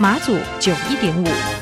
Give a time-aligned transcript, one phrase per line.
[0.00, 1.57] 马祖九一点五。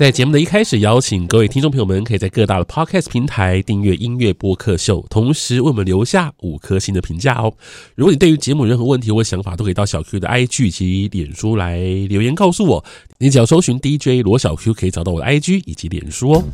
[0.00, 7.52] 在节目的一开始，邀请各位听众朋友们，可以在各大的 Podcast 平台订阅音乐播客秀，同时为我们留下五颗星的评价哦。
[7.96, 11.76] 如果你对于节目任何问题或想法，都可以到小 Q 的 IG 以及脸书来
[12.08, 12.82] 留言告诉我。
[13.18, 16.44] 你只要搜寻 DJ 罗小 Q，可以找到我的 IG 以及脸书哦。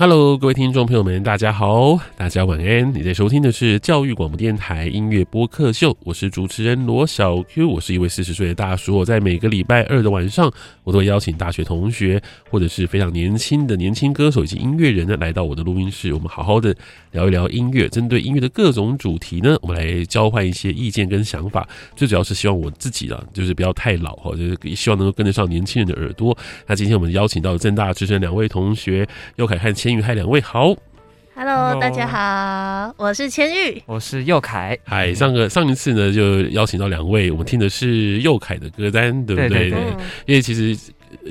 [0.00, 2.94] Hello，各位听众朋友们，大家好，大家晚安。
[2.94, 8.96] 你在收听的是教育广播电台音乐播客秀，我是主持人罗小 Q，我是一位四十岁的大叔。
[8.96, 10.50] 我在每个礼拜二的晚上，
[10.84, 16.74] 我都会邀请大学同学或者是非常年轻的年轻歌手以及音乐人呢，来到我的录音室，我们好好的
[17.10, 17.86] 聊一聊音乐。
[17.86, 21.68] 针对音乐的各种主题呢，我们来交换一些意见跟想法。
[21.94, 26.34] 最主要是希望我自己啊，就是不要太老哈，就是希望能够跟得上年轻人的耳朵。
[26.66, 29.06] 那今天我们邀请到正大之声两位同学，
[29.36, 29.89] 又凯汉千。
[29.98, 30.76] 嗨，两位好
[31.34, 34.78] ，Hello，大家好，我是千玉，我是佑凯。
[34.84, 39.70] 嗨，上个上一次呢，就邀请到两位，我们听的是佑凯的歌单，对不对？
[40.26, 40.78] 因为其实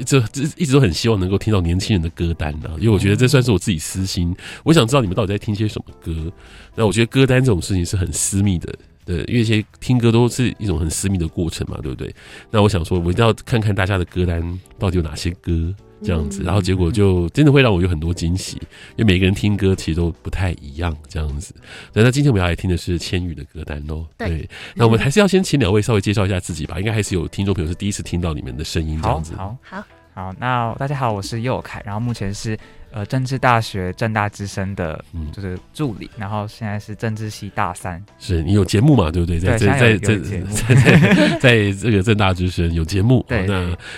[0.03, 4.35] 这这一直都很希望能够听到年轻人的歌单啊，因为我觉得这算是我自己私心。
[4.63, 6.31] 我想知道你们到底在听些什么歌。
[6.73, 8.73] 那我觉得歌单这种事情是很私密的，
[9.05, 12.13] 对，因为一些听歌都是一种很私密的过程嘛，对不对？
[12.49, 15.73] 那我想说，我一定要看看大家的歌单到底有哪些歌。
[16.03, 18.57] 这样子，然后结果就真的会让我有很多惊喜，
[18.95, 20.95] 因为每个人听歌其实都不太一样。
[21.07, 21.53] 这样子，
[21.93, 24.05] 那今天我们要来听的是千羽的歌单喽。
[24.17, 28.99] 对，那我们还是要先请两位稍微介绍一下自己吧，应该还是有听众朋友是第一次听到你们的声音。
[29.01, 29.83] 这样子，好，好，
[30.13, 32.57] 好，那大家好，我是佑凯，然后目前是
[32.91, 38.03] 呃政治大学政大之声的，就是助理，然后现在是政治系大三。
[38.17, 39.11] 是你有节目嘛？
[39.11, 39.39] 对不对？
[39.39, 43.25] 在在在在在在这个政大之声有节目。
[43.29, 43.45] 对，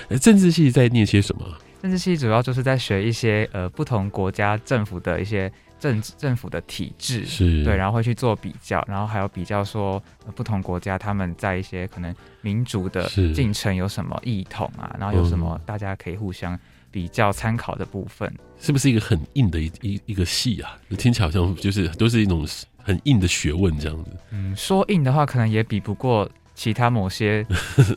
[0.07, 1.45] 那政治系在念些什么？
[1.81, 16.57] 政治系主要就是在学一些呃不同国家政府的一些政政府的体制，是对，然后会去做比较，然后还有比较说、呃、不同国家他们在一些可能民主的进程有什么异同啊，然后有什么大家可以互相
[16.91, 20.77] 比较参考的部分，是不是一个很硬的一一一个系啊？
[20.99, 22.47] 听起来好像就是都是一种
[22.77, 24.11] 很硬的学问这样子。
[24.29, 27.43] 嗯，说硬的话，可能也比不过其他某些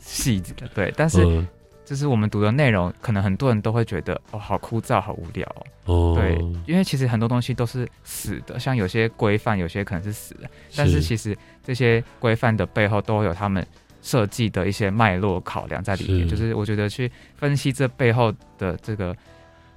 [0.01, 1.45] 系的，对，但是。
[1.85, 5.47] 嗯就是我们读的内容，可能很多人都会觉得哦，好枯燥，好无聊
[5.85, 6.15] 哦。
[6.15, 6.35] 对，
[6.65, 13.65] 因为其实很多东西都是死的，像有些规范，有些可能是死的，但是其实这些规范的背后都有他们
[14.01, 16.27] 设计的一些脉络考量在里面。
[16.27, 19.15] 就是我觉得去分析这背后的这个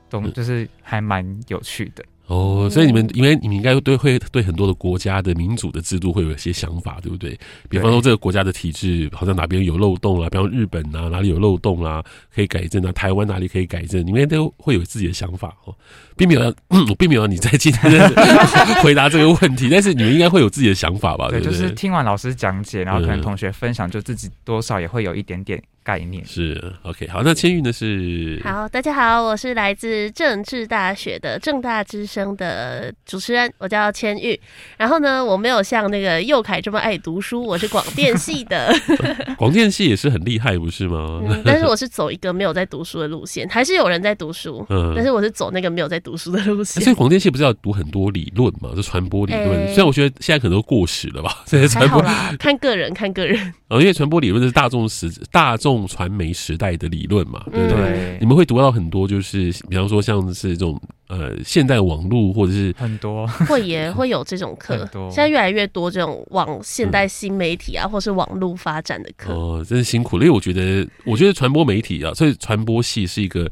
[0.08, 2.02] 东，就是还蛮有趣的。
[2.28, 7.38] 哦，所以你们因为你们应该对会对很多的国家的民主的制度会有一些想法，对不对？
[7.70, 15.74] 比方说这个国家的体制好像哪边有漏洞啊，比方日本啊哪里有漏洞啊，可以改正啊，台湾哪里可以改正，你们都会有自己的想法哦。
[16.18, 18.10] 并没有要，我并没有要你在今天
[18.82, 21.28] 回答这个问题，但是你们应该会有自己的想法吧？
[21.30, 26.22] 对，对，就是听完老师讲解，然后可能同学分享，就自己多少也会有一点点概念。
[26.26, 28.38] 是 OK，好，那千玉呢是？
[28.44, 34.38] 好，大家好，我是来自政治大学的政大之声的主持人，我叫千玉。
[34.76, 38.70] 然后呢，我没有像那个佑凯这么爱读书，我是广电系的。
[39.38, 41.22] 广电系也是很厉害，不是吗？
[41.26, 46.18] 嗯，但是我是走一个没有在读书的路线， 还是有人在读书，嗯，但是我是走那个没有在读。
[46.18, 48.74] 书的路线，所以广电系不是要读很多理论嘛？
[48.74, 51.44] 就传播理论，欸、虽然我觉得现在可能都过时了吧。
[51.46, 52.02] 现在传播
[52.40, 53.38] 看个人，看个人。
[53.70, 57.76] 哦，因为传播理论是大众时、大众众传媒时代的理论嘛，对不对？
[57.76, 69.32] 对，你们会读到很多，就是比方说像是这种呃现代网络或者是很多会也 会有这种课，现在越来越多这种往现代新媒体啊，嗯、或是网络发展的课。
[69.32, 73.50] 哦，真是辛苦了，因为我觉得，我觉得传播媒体啊，所以传播系是一个。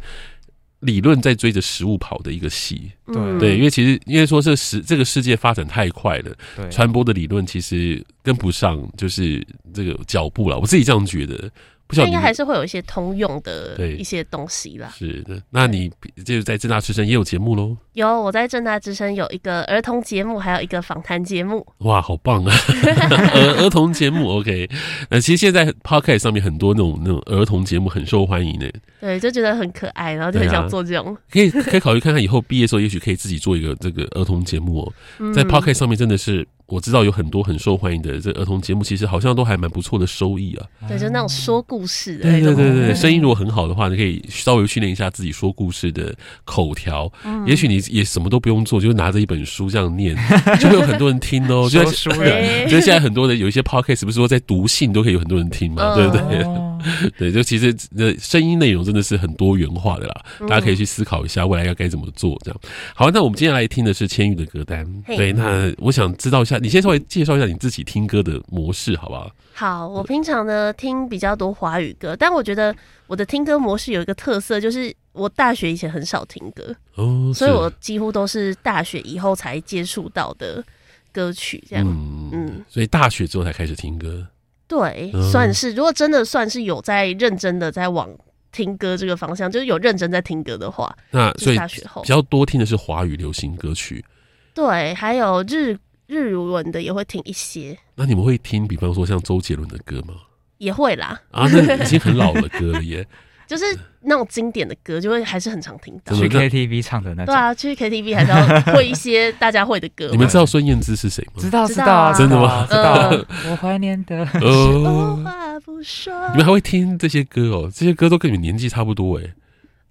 [0.81, 10.59] 理论在追着实物跑的一个系，对对，因为其实因为说这世这个世界发展太快了，传播的理论其实跟不上，就是这个脚步了。
[10.59, 11.51] 我自己这样觉得。
[11.87, 14.93] 不晓得应该还是会有一些通用的一些东西啦。
[14.97, 15.91] 是的，那你
[16.25, 17.77] 就是在正大之声也有节目喽？
[17.93, 21.67] 有，我在正大之声有一个儿童节目，还有一个访谈节目。
[21.79, 22.53] 哇，好棒啊！
[23.35, 24.69] 儿儿童节目，OK。
[25.09, 28.71] 那其实现在 Podcast 上面很多那种那种儿童节目很受欢迎的。
[29.01, 31.15] 对，就觉得很可爱，然后就很想做这种。
[31.15, 35.33] 啊、可以可以考虑看看以后毕业的时候，也许可以自己做一个这个儿童节目哦、喔。
[35.33, 36.47] 在 Podcast 上面真的是。
[36.67, 40.67] 我知道有很多很受欢迎的这儿童节目，其实好像都还蛮不错的收益啊。
[40.89, 42.25] 对，就那种说故事的。
[42.25, 46.13] 对对对对，声音如果很好的话，你可以稍微训练一下自己说故事的
[46.45, 47.11] 口条。
[47.25, 47.47] 嗯。
[47.47, 50.17] 也许你也什么都不用做，就拿着一本书这样念，
[50.59, 51.69] 就会有很多人听哦。
[51.71, 55.95] 说书人，就 现在很多的有一些 podcast 不是说在读信都可以有很多人听嘛？
[55.95, 56.45] 对不对？
[57.19, 60.25] 对，就其实那声音内容真的是很多元化的啦。
[60.49, 62.37] 大家可以去思考一下未来要该怎么做。
[62.45, 62.61] 这样
[62.95, 64.85] 好，那我们接下来听的是千玉的歌单。
[65.07, 66.56] 对，那我想知道一下。
[66.59, 69.31] 你先稍微介绍一下你自己听歌的模式，好不好？
[69.55, 72.75] 好，我平常呢听比较多华语歌，但我觉得
[73.07, 80.63] 我的听歌模式有一个特色，就是我大学以前很少听歌哦，所以我几乎都是大学以后才接触到的
[81.11, 84.27] 歌曲，这样嗯，嗯，所以大学之后才开始听歌，
[84.69, 88.11] 对，算是如果真的算是有在认真的在往
[88.53, 94.05] 听歌这个方向，就是有认真在听歌的话，那所以大学后比较多听的是华语流行歌曲，
[94.53, 95.79] 对，还有日。
[96.07, 100.15] 日文的也会听一些，那你们会听，比方说像周杰伦的歌吗？
[100.59, 101.21] 也会啦。
[101.33, 103.07] 啊，那已经很老的歌了耶。
[103.47, 103.65] 就是
[104.01, 106.17] 那种经典的歌，就会还是很常听到。
[106.17, 107.27] 去 KTV 唱的那种。
[107.27, 110.09] 对啊，去 KTV 还是要会一些大家会的歌。
[110.11, 111.35] 你们知道孙燕姿是谁吗？
[111.37, 112.67] 知道，知道，真的吗？
[112.69, 113.11] 知道。
[113.49, 114.27] 我怀念的。
[114.41, 115.21] 哦。
[115.25, 116.13] 话不说。
[116.31, 117.71] 你们还会听这些歌哦？
[117.73, 119.33] 这些歌都跟你们年纪差不多哎。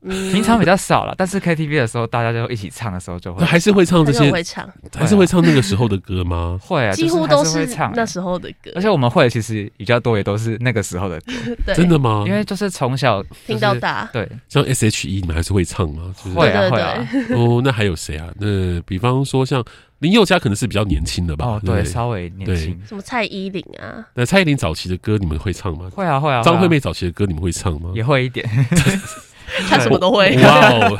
[0.05, 6.59] 平常比较少了，但是 KTV 的时候，大家就一起唱的时候就会，还是会唱这些，会唱，还是会唱那个时候的歌吗？
[6.63, 8.71] 会啊，几乎都是唱那时候的歌。
[8.75, 11.33] 而且我们会其实比较多，也都是那个时候的歌。
[11.73, 12.23] 真的吗？
[12.27, 14.07] 因为就是从小听到大。
[14.13, 16.13] 对，像 S.H.E，你们还是会唱吗？
[16.35, 17.07] 会啊，会啊。
[17.31, 18.27] 哦，那还有谁啊？
[18.39, 19.63] 那比方说像
[19.99, 21.45] 林宥嘉，可能是比较年轻的吧？
[21.45, 22.79] 哦，对，稍微年轻。
[22.87, 24.05] 什么蔡依林啊？
[24.13, 25.89] 那蔡依林早期的歌你们会唱吗？
[25.93, 26.41] 会啊，会啊。
[26.43, 27.91] 张惠妹早期的歌你们会唱吗？
[27.95, 28.47] 也会一点。
[29.69, 30.35] 他什么都会。
[30.43, 30.99] 哇哦！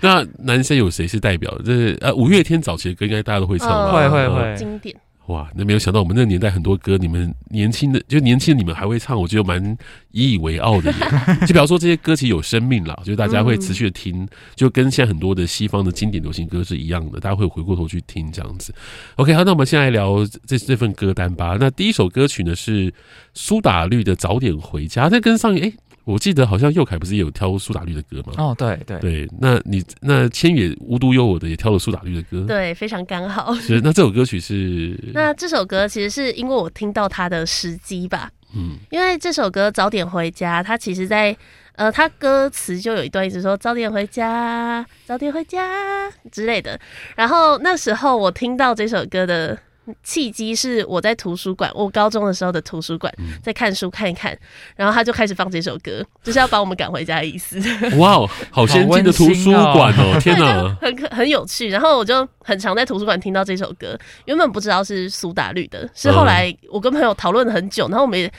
[0.00, 1.56] 那男生有谁是代表？
[1.64, 3.92] 这呃，五月天早期的歌应该大家都会唱吧？
[3.92, 4.94] 会会会，经典。
[5.26, 9.64] 哇，那没有想到我们那个年代很多歌，你们年轻的就年轻的你们还会唱，我觉得蛮
[10.10, 10.92] 引以为傲的。
[11.46, 18.74] 就比方说这些歌其实有生命了，就大家会持续的听，就跟现在很多的西方的经典流行歌是一样的，大家会回过头去听这样子。
[19.14, 21.56] OK，好，那我们先来聊这这份歌单吧。
[21.58, 22.92] 那第一首歌曲呢是
[23.32, 25.72] 苏打绿的《早点回家》，那跟上一哎。
[26.04, 28.32] 我记得好像佑凯不是也有挑苏打绿的歌吗？
[28.36, 33.54] 哦，对对对，那你那千野无独有偶的也挑了苏打绿的歌，对，非常刚好。
[33.54, 34.98] 是，那这首歌曲是？
[35.14, 41.36] 那这首歌其实是因为我听到它的时机吧，嗯，因为这首歌早点回家，它其实在
[41.76, 46.78] 呃，它歌词就有一段一直说早点回家，早点回家之类的。
[47.16, 49.58] 然后那时候我听到这首歌的。
[50.02, 53.12] 契机是我在图书馆，我高中的时候的图书馆，
[53.42, 54.36] 在看书看一看，
[54.76, 57.60] 然后他就开始放这首歌，就是要把我们赶回家的意思。
[57.98, 60.18] 哇哦，好先进的图书馆哦！
[60.20, 61.68] 天哪，很很有趣。
[61.68, 68.32] 然后我就很常在图书馆听到这首歌，原本不知道是苏打绿的，是后来我跟朋友讨论了很久，然后我们也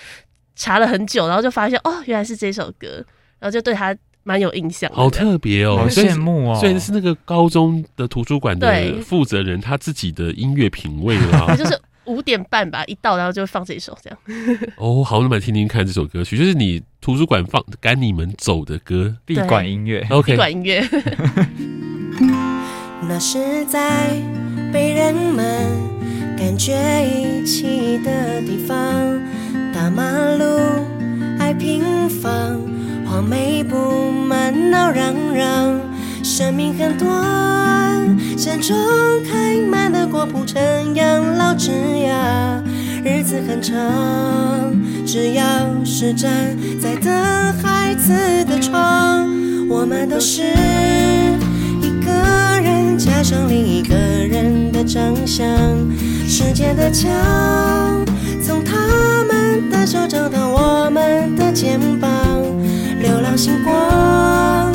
[0.55, 2.87] 查了很久，然后就发现哦，原来是这首歌，
[3.39, 3.95] 然后就对他。
[4.23, 6.55] 蛮有印象，好特别哦，好羡慕哦。
[6.59, 11.55] 所以是那个高中的图书馆的负责人，他自己的音乐品味啦。
[11.59, 14.19] 就是五点半吧，一到然后就放这首这样。
[14.77, 20.05] 哦，好，那么来听听看这首歌曲，就是你图书馆放赶你们走的歌，闭馆音乐。
[20.09, 20.81] OK，闭馆音乐。
[23.07, 24.09] 那是在
[24.71, 25.62] 被人们
[36.35, 37.07] 生命很短，
[38.35, 38.75] 山中
[39.23, 40.59] 开满了果铺成
[40.95, 42.63] 养老枝桠，
[43.05, 44.73] 日子很长，
[45.05, 45.43] 只要
[45.85, 47.13] 是站在等
[47.61, 48.11] 孩子
[48.45, 49.29] 的窗，
[49.69, 50.41] 我们都是
[51.83, 52.11] 一个
[52.63, 55.47] 人加上另一个人的长相，
[56.27, 57.11] 时间的墙
[58.41, 62.09] 从他们的手掌到我们的肩膀。
[62.99, 64.72] 流浪星光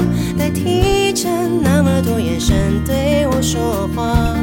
[1.62, 4.36] 那么多眼神对我说话。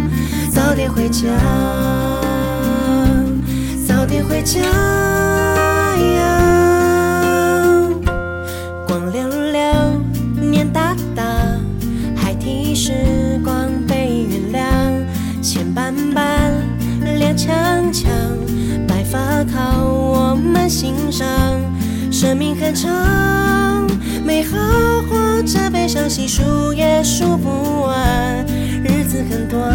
[0.50, 1.28] 早点回家
[3.86, 6.30] 早点回家呀。
[8.88, 10.02] 光亮亮
[10.40, 11.24] 面大大
[12.16, 15.06] 还提时光被原谅。
[15.42, 16.52] 牵绊绊
[17.20, 18.08] 踉跄跄
[18.88, 21.26] 白发靠我们欣赏
[22.26, 23.88] 生命很长，
[24.26, 24.58] 美好
[25.08, 28.44] 或者悲伤，细数也数不完。
[28.84, 29.72] 日子很短，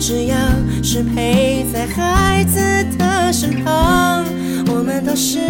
[0.00, 0.36] 只要
[0.82, 2.58] 是陪在孩子
[2.96, 4.24] 的身旁，
[4.68, 5.40] 我们都是。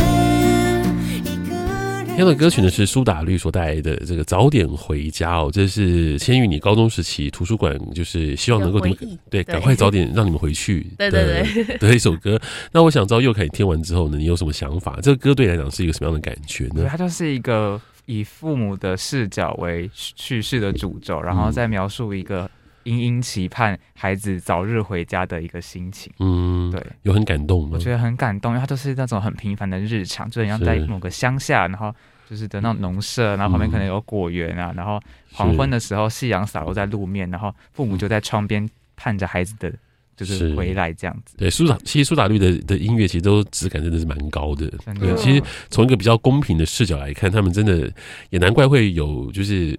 [2.17, 12.41] 听的歌曲呢是苏打绿所带来的这个早点回家哦，这是千玉你高中时期图书馆就是希望能够你们对赶快早点让你们回去 的对对对 的一首歌。
[12.73, 14.99] 那我想知道佑凯你听完之后呢，你有什么想法？
[15.03, 16.87] 这个歌对你来讲是一个什么样的感觉呢？
[16.89, 22.51] 它就是一个以父母的视角为叙事的主轴，然后再描述一个
[22.87, 26.13] 殷殷期盼孩子早日回家的一个心情。
[26.21, 27.71] 嗯，对，有很感动吗？
[27.73, 31.93] 我觉得很感动，因为它就是那种很平凡的日常，就很像在某个乡下，然后
[32.31, 35.01] 就是的那种农舍，然后旁边可能有果园啊，然后
[35.33, 38.67] 黄昏的时候夕阳洒落在路面，然后父母就在窗边
[38.97, 39.73] 盼着孩子的。
[40.17, 44.67] 就是回来这样子，对苏打，其实苏打绿的的音乐其实都质感真的是蛮高的。
[44.99, 47.93] 对，其实从一个比较公平的视角来看，他们真的
[48.31, 49.79] 也难怪会有，就是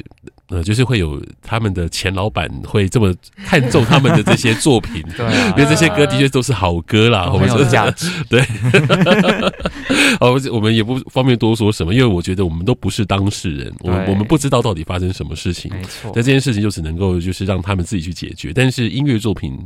[0.49, 3.13] 呃，就是会有他们的前老板会这么
[3.45, 5.01] 看重他们的这些作品。
[5.17, 8.11] 对，因为这些歌的确都是好歌啦，我们说价值。
[8.29, 8.41] 对，
[10.19, 15.71] 好，我们也不方便多说什么，因为我觉得我们都不是当事人，我们我们不知道到底发生什么事情。
[15.73, 18.51] 没错，那这件事情就只能够就是让他们自己去解决。
[18.53, 19.57] 但是音乐作品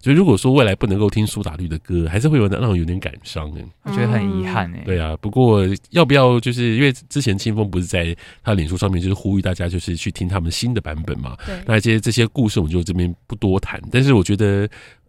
[0.00, 0.10] 就。
[0.20, 4.82] 如果说未来不能够听苏打绿的歌，还是会有让人有点感伤哎，我觉得很遗憾哎。
[4.84, 11.36] 对啊，不过要不要就是因为之前清风不是在他脸书上面就是呼吁大家就是去听他们新的版本嘛？
[11.44, 13.80] 对，那这些这些故事我们就这边不多谈。
[13.90, 14.68] 但是我觉得，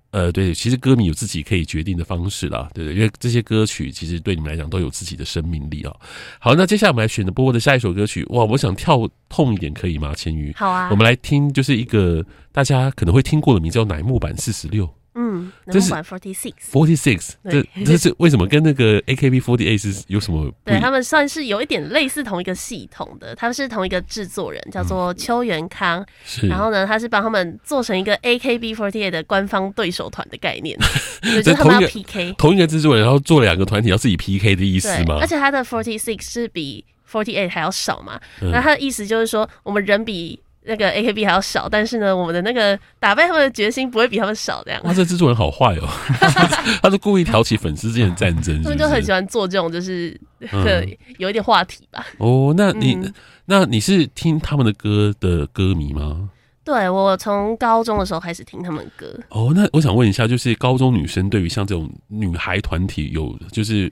[0.10, 5.96] 呃，对，其实歌迷有自己可以决定的方式啦，对对，因为这些歌曲其实对你们来讲都有自己的生命力啊。
[6.40, 10.14] 好，那接下来我们来选择波波的下一首歌曲，哇，我想跳痛一点可以吗？
[10.16, 14.90] 千鱼，好啊，我们来听就是一个大家可能会听过的名字叫乃木坂四十六。
[15.14, 20.50] 嗯，这是 Forty Six Forty Six，这这是为什么跟那个 AKB Forty Eight 是有什么？
[20.64, 26.06] 对，他们算是有一点类似同一个系统的，他们是同一个制作人，叫做邱元康。
[26.24, 30.78] 是，然后呢，他是帮他们做成一个 AKB Forty Eight 的官方对手团的概念，
[31.22, 35.18] 就是他们要 PK 同一个制作人，然后做了两个团体要自己 PK 的意思吗？
[35.20, 38.18] 而且他的 Forty Six 是比 Forty Eight 还要少嘛？
[38.40, 40.40] 那他的意思就是说，我们人比。
[40.64, 44.80] 那个 AKB 还要少，但是呢，我们的那个打败他们的决心不会比他们少，这样。
[44.84, 45.90] 哇，这制作人好坏哦，
[46.84, 48.64] 他是故意挑起粉丝之间的战争是是？
[48.64, 50.20] 他们就很喜欢做这种，就是
[51.18, 52.06] 有一点话题吧。
[52.20, 53.14] 嗯、哦，那你、嗯、
[53.46, 56.30] 那你是听他们的歌的歌迷吗？
[56.64, 59.08] 对，我从高中的时候开始听他们歌。
[59.30, 63.92] 哦，那我想问一下，就是高中女生对于像这种女孩团体有，就是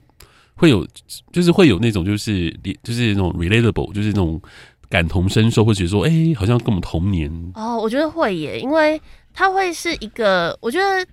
[0.54, 0.86] 会有，
[1.32, 2.48] 就是会有那种，就是
[2.84, 4.40] 就是那种 relatable，就是那种。
[4.90, 7.78] 感同身受，会觉得说，哎、欸，好像跟我们同年哦。
[7.78, 9.00] 我觉得会耶，因为
[9.32, 11.06] 他会是一个，我觉得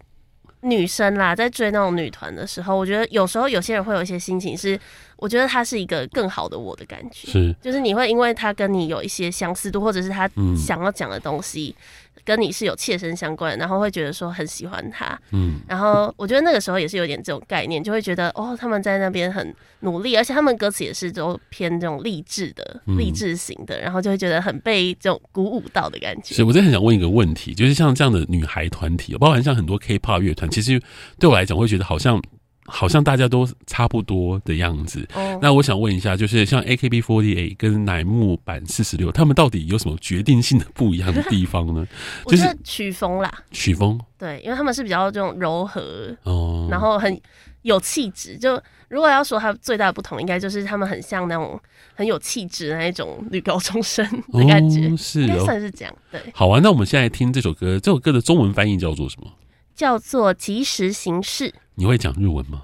[0.61, 4.77] 女生啦，在追那种女团的时候，我觉得有时候有些人会有一些心情是，
[5.17, 11.75] 我觉得他是一个更好的我的感觉，是，就是你会因为他跟你有一些相似度，或者是他想要讲的东西。
[11.77, 11.83] 嗯
[12.27, 26.35] 跟你是有切身相关，然后会觉得说很喜欢他，嗯，然后我觉得那个时候也是有点这种概念，就会觉得哦，他们在那边很努力，而且他们歌词也是都偏这种励志的、励志型的，然后就会觉得很被这种鼓舞到的感觉。
[26.35, 30.81] 所以我真的很想问一个问题，就是像这样的女孩团体，包含像很多 K-pop 乐团，其实
[31.17, 32.21] 对我来讲，会觉得好像。
[32.67, 35.07] 好像大家都差不多的样子。
[35.13, 35.39] Oh.
[35.41, 41.87] 那我想问一下，就是像 AKB48 跟乃木坂四十六，他们到底有什么决定性的不一样的地方呢？
[42.27, 43.99] 就是曲风啦，曲风。
[44.17, 46.71] 对，因为他们是比较这种柔和哦，oh.
[46.71, 47.19] 然后很
[47.61, 48.37] 有气质。
[48.37, 51.59] 就如果要说它最大的不同，应该就是他们很像那种
[51.95, 55.95] 很有气质的那一种女高中生的感觉，oh, 是、哦，应该算是这样。
[56.11, 59.31] 对，好啊，那我们现在听这首歌，这首歌的中文翻译叫做什么？
[59.75, 61.53] 叫做及时行事。
[61.79, 62.63] 你会讲日文吗？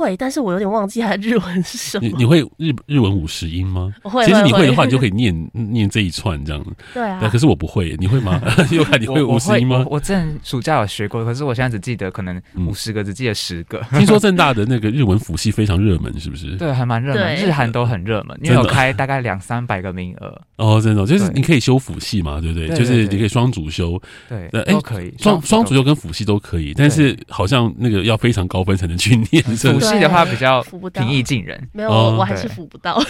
[0.00, 2.06] 会，但是我有点忘记它的日文是什么。
[2.06, 3.92] 你你会日日文五十音吗？
[4.02, 4.24] 会。
[4.26, 6.70] 其实你会的话，你就可以念念这一串这样子。
[6.94, 7.28] 对啊。
[7.30, 8.40] 可是我不会，你会吗？
[8.72, 9.84] 又看你会五十音吗？
[9.88, 13.80] 我之前暑假有学过，可是我现在只记得可能五十个，只记得十个。
[13.90, 16.56] 听说正大的那个日文辅系非常热门，是不是？
[16.56, 20.40] 对，还蛮热门，日韩都很热门，因为有开大概两三百个名额。
[20.56, 22.68] 哦，真的，就是你可以修辅系嘛，对不对？
[22.76, 24.00] 就是你可以双主修。
[24.28, 25.12] 对，都可以。
[25.18, 29.42] 双双主修跟辅系都可以，但是好像那个要非常高分才能去念。
[29.42, 30.62] 辅系的话比较。
[30.92, 33.00] 平易近人，没有，我还是扶不到，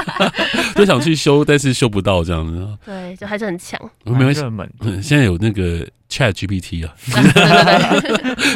[0.74, 2.78] 就 想去修，但是修不到这样子。
[2.84, 4.70] 对，就还是很强，没有热门。
[5.02, 6.94] 现在有那个 Chat GPT 啊，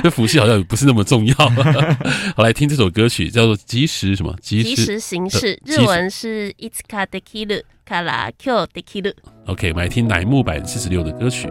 [0.02, 1.34] 这辅系好像也不是那么重要。
[2.36, 9.12] 好，来听这首歌曲，叫做《及时什么及时行事》，日文是 Itsuka Dekiru Kara Kyou Dekiru。
[9.46, 11.48] OK，我们来听乃木坂四十六的歌曲。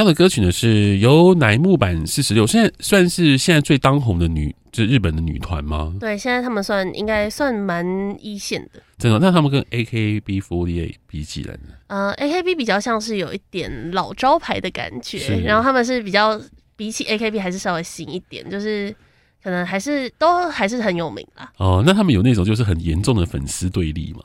[0.00, 5.92] 这样的歌曲呢，是由乃木坂四十六，现在算是现在最当红的女，就是日本的女团吗？
[6.00, 7.84] 对，现在他们算应该算蛮
[8.18, 8.80] 一线的。
[8.96, 9.18] 真的？
[9.18, 11.74] 那他们跟 AKB48 比起来呢？
[11.88, 16.40] 呃，AKB 比较像是有一点老招牌的感觉，然后他们是比较
[16.76, 18.90] 比起 AKB 还是稍微新一点，就是
[19.42, 21.52] 可能还是都还是很有名啦。
[21.58, 24.20] 哦，那他们有那种就是很严重的粉丝对立吗？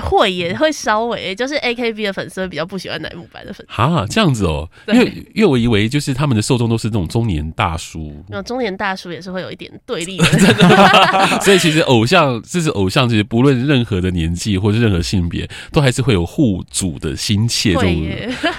[0.00, 3.72] 会也会稍微，就是 A K B 的粉丝会比较不喜欢乃木坂的粉丝。
[3.72, 10.24] 哈，这样子哦，因为因为我以为就是他们的受众都是那种中年大叔，那中年大叔也是会有一点对立的。
[11.42, 17.74] 所以其实偶像，这是偶像，其实不论任何的年纪或是任何性别，都还是会有护主的心切。
[17.74, 17.88] 这种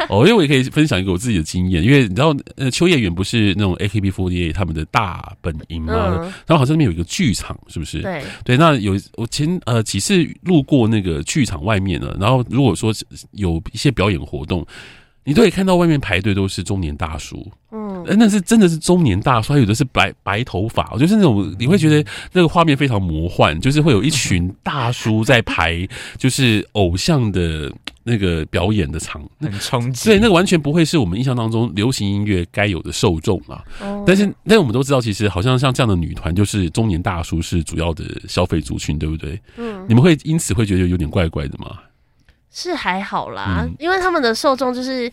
[0.10, 5.94] 哦，因为我也可以分享一个我自己的经验，因为你知道，呃，秋叶原不是那种 A K B forty eight 他们的大本营吗？
[5.94, 8.02] 嗯、然后好像那边有一个剧场，是不是？
[8.02, 11.19] 对对，那有我前呃几次路过那个。
[11.24, 12.94] 剧场外面呢，然后如果说
[13.32, 14.66] 有一些表演活动，
[15.30, 25.88] 你都可以看到外面排队都是中年大叔，嗯，那是真的是中年大叔，还有的是白白头发，就是那种你会觉得那个画面非常魔幻，就是会有一群 大叔在排，
[26.18, 27.72] 就是偶像的
[28.04, 33.64] 那个表演的场，很冲击，对，那个完全不会是我们印象当中流行音乐该有的受众啊。
[34.08, 39.40] 但是，但我们都知道，其实好像像这样的女团，就是中年大叔是主要的消费族群，对不对？
[39.58, 41.78] 嗯，你们会因此会觉得有点怪怪的吗？
[42.52, 45.12] 是还好啦，嗯、因为他们的受众就是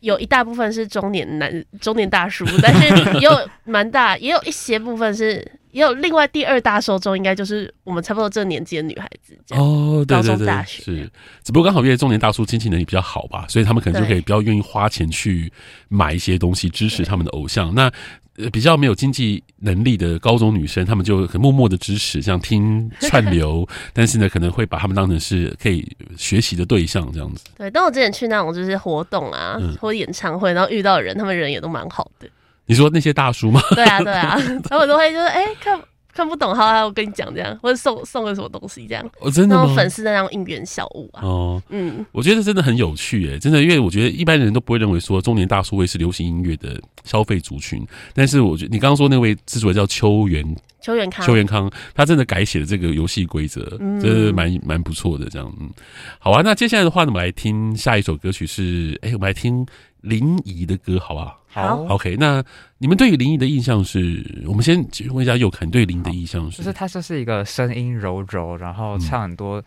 [0.00, 9.36] 有一大部分是中年男、中年大叔， 但是也有蛮大，也有一些部分是，也有另外第二大受众，应该就是我们差不多这个年纪的女孩子。
[9.50, 11.10] 哦，对对对，是，
[11.42, 15.52] 只不过刚好因为中年大叔经济能力比较好吧，所以他们可能就可以比较愿意花钱去
[15.88, 17.74] 买一些东西支持他们的偶像。
[17.74, 17.90] 那。
[18.38, 27.44] 呃，比较没有经济能力的高中女生，她们就很默默的支持，像听串流， 但是呢，可能会把他们当成是可以学习的对象这样子。
[27.58, 32.26] 对，但我之前去那种就是活动啊，嗯、或演唱会，然后遇到的人，他们人也都蛮好的。
[32.66, 33.60] 你说那些大叔吗？
[33.74, 35.80] 对啊，对啊， 他们都会就是哎、欸、看。
[36.14, 39.02] 看不懂，好，好，我跟你讲这样，或者送送个什么东西这样。
[39.18, 41.24] 哦，真的粉丝在那种应援小物啊。
[41.24, 50.44] 哦，嗯，我觉得真的很有趣诶，真的，因为我觉得一般人都不会认为说中年大叔会是流行音乐的消费族群，但是我觉得你刚刚说那位制作人叫邱元
[50.82, 55.50] 邱元康，邱元康，他真的改写了这个游戏规则，嗯，真的蛮蛮不错的这样。
[55.60, 55.70] 嗯，
[56.18, 59.64] 好啊，那接下来的话呢，我们来听下一首歌曲是，哎，我们来听
[60.02, 61.38] 林怡的歌，好不好？
[61.48, 62.16] 好，OK。
[62.18, 62.42] 那
[62.78, 64.44] 你们对于林怡的印象是？
[64.46, 66.58] 我们先问一下佑凯，对林沂的印象是？
[66.58, 69.62] 就是他就是一个声音柔柔，然后唱很多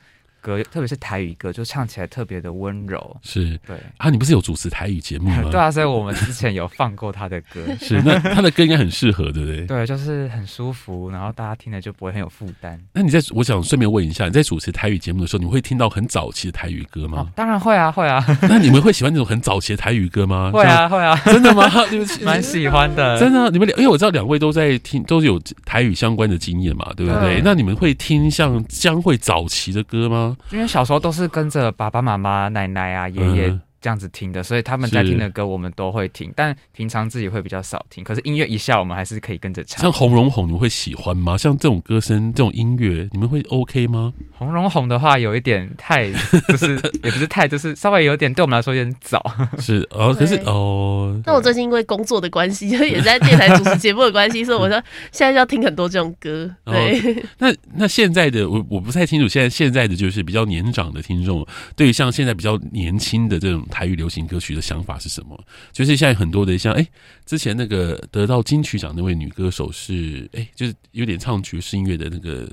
[0.46, 3.18] 歌，特别是台语歌，就唱起来特别的温柔。
[3.24, 5.42] 是，对啊，你不是有主持台语节目吗？
[5.50, 7.62] 对啊，所以我们之前有放过他的歌。
[7.82, 9.66] 是，那他的歌应该很适合，对不对？
[9.66, 12.80] 对，就是很舒服，然后大家听了就不会很有负担。
[12.94, 17.22] 那你在，我想顺便问一下，你在主持台语节目的时候，你会听到很早期的台语歌吗？
[17.22, 18.24] 哦、当然会啊，会啊。
[18.44, 20.52] 那你们会喜欢那种很早期的台语歌吗？
[20.54, 21.16] 会啊，会啊。
[21.26, 21.68] 真的吗？
[21.90, 23.20] 你们蛮喜欢的。
[23.20, 27.36] 真的，你们两，因为我知道两位都在听，都是有台语相关的经验嘛，对不对？
[27.36, 30.35] 对，那你们会听像将会早期的歌吗？
[30.52, 33.60] 因为小时候都是跟着爸爸妈妈、奶奶啊、爷爷。
[33.86, 38.04] 嗯这样子听的，所以他们在听的歌我们都会听，但平常自己会比较少听。
[38.04, 39.80] 可是音乐一下，我们还是可以跟着唱。
[39.80, 41.38] 像《红绒红》，你们会喜欢吗？
[41.38, 44.12] 像这种歌声、这种音乐，你们会 OK 吗？
[44.36, 46.12] 《红绒红》的话，有一点太，
[46.48, 46.74] 就是
[47.06, 49.22] 也不是太，就是稍微有点对我们来说有点早。
[49.60, 56.50] 是哦，可是哦，那我最近因为工作的关系，就也在电台主持节目的关系，所以我说现在就要听很多这种歌。
[56.66, 61.46] 对， 哦、那那现在的我我不太清楚，现在现在的就是比较年长的听众，
[61.76, 63.64] 对于像现在比较年轻的这种。
[63.76, 65.38] 台语流行歌曲的想法是什么？
[65.74, 66.90] 就是现在很多的像哎、欸，
[67.26, 72.50] 之前那个得到金曲奖那位女歌手是哎、欸，就是有点唱爵士音乐的那个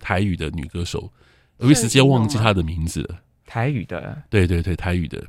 [0.00, 1.12] 台语的女歌手，
[1.58, 3.20] 我一时间忘记她的名字了。
[3.46, 5.24] 台语的，对对对，台语的，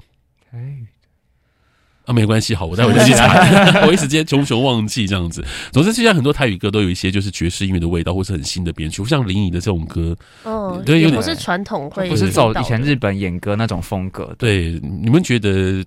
[0.49, 0.87] 台语
[2.09, 3.27] 啊，没关系，好，我待会再去查。
[3.85, 5.45] 我一时间熊熊忘记这样子。
[5.71, 14.33] 总之，现在很多台语歌都有一些就是爵士音乐的味道，或是很新的编曲，像林沂的这种歌，嗯，对，有点不是传统会，不是走以前日本演歌那种风格。
[14.39, 15.85] 对，你们觉得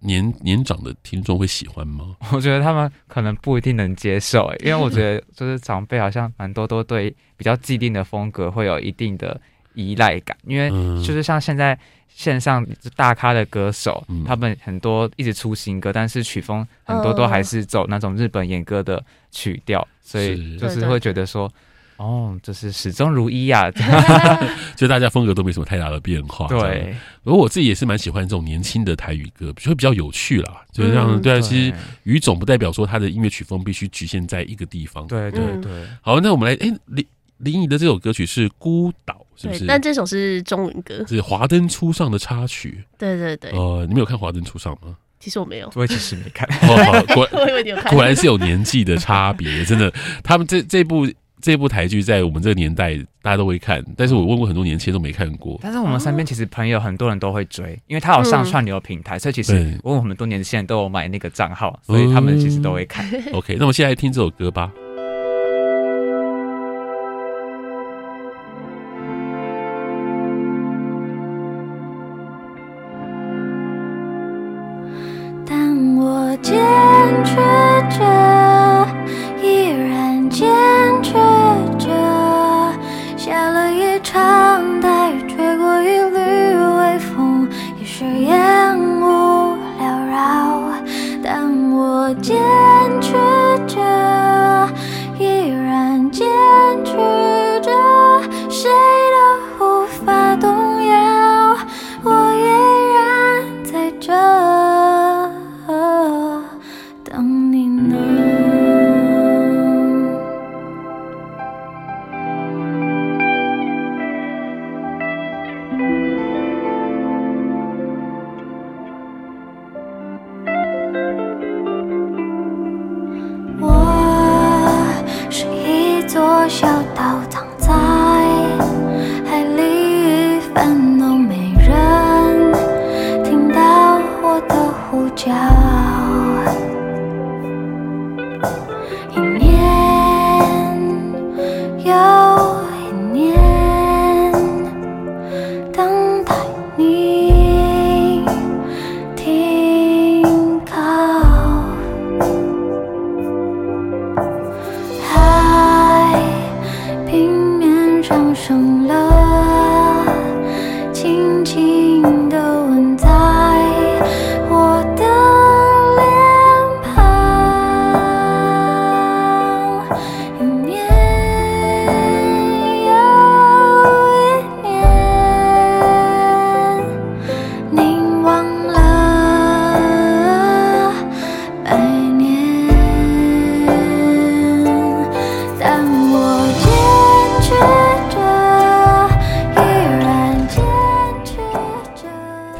[0.00, 2.16] 年年长的听众会喜欢吗？
[2.32, 9.40] 我觉得他们可能不一定能接受，因为我觉得就是长辈好像蛮多都对比较既定的风格会有一定的
[9.74, 10.70] 依赖感，因为
[11.04, 11.78] 就是像现在。
[12.16, 21.52] 线上大咖的歌手，嗯、他们很多一直出新歌，但是曲风很多都还是走那种日本演歌的曲调，哦、所以就是会觉得说，
[21.96, 24.38] 哦，就是始终如一呀、啊，
[24.78, 26.46] 就大家风格都没什么太大的变化。
[26.46, 30.62] 对，而我自己也是蛮喜欢这种年轻的台语歌，就会比较有趣啦。
[30.72, 35.04] 就这样，对啊，其实语种不代表说他的音乐曲风必须局限在一个地方。
[35.08, 35.84] 对对对。
[36.00, 37.04] 好，那我们来，哎、欸，林
[37.38, 39.14] 林沂的这首歌曲是《孤岛》。
[39.36, 39.66] 是不是？
[39.66, 42.84] 但这首是中文歌，是《华灯初上》的插曲。
[42.98, 44.96] 对对对，呃，你们有看《华灯初上》吗？
[45.20, 46.46] 其实我没有，我也其实没看。
[46.68, 47.94] 哦，果然， 我以为你有看。
[47.94, 49.90] 果然是有年纪的差别，真的。
[50.22, 51.08] 他们这这部
[51.40, 55.58] 这部台剧在我们这个年代大家都会看，但是我问过很多年轻人都没看过。
[55.62, 63.08] 但是我们身边其实朋友很多人都会追，因为他有上串流平台，所以其实问我们很多年轻人都有买那个账号，所以他们其实都会看。
[63.32, 64.70] OK，那我们现在来听这首歌吧。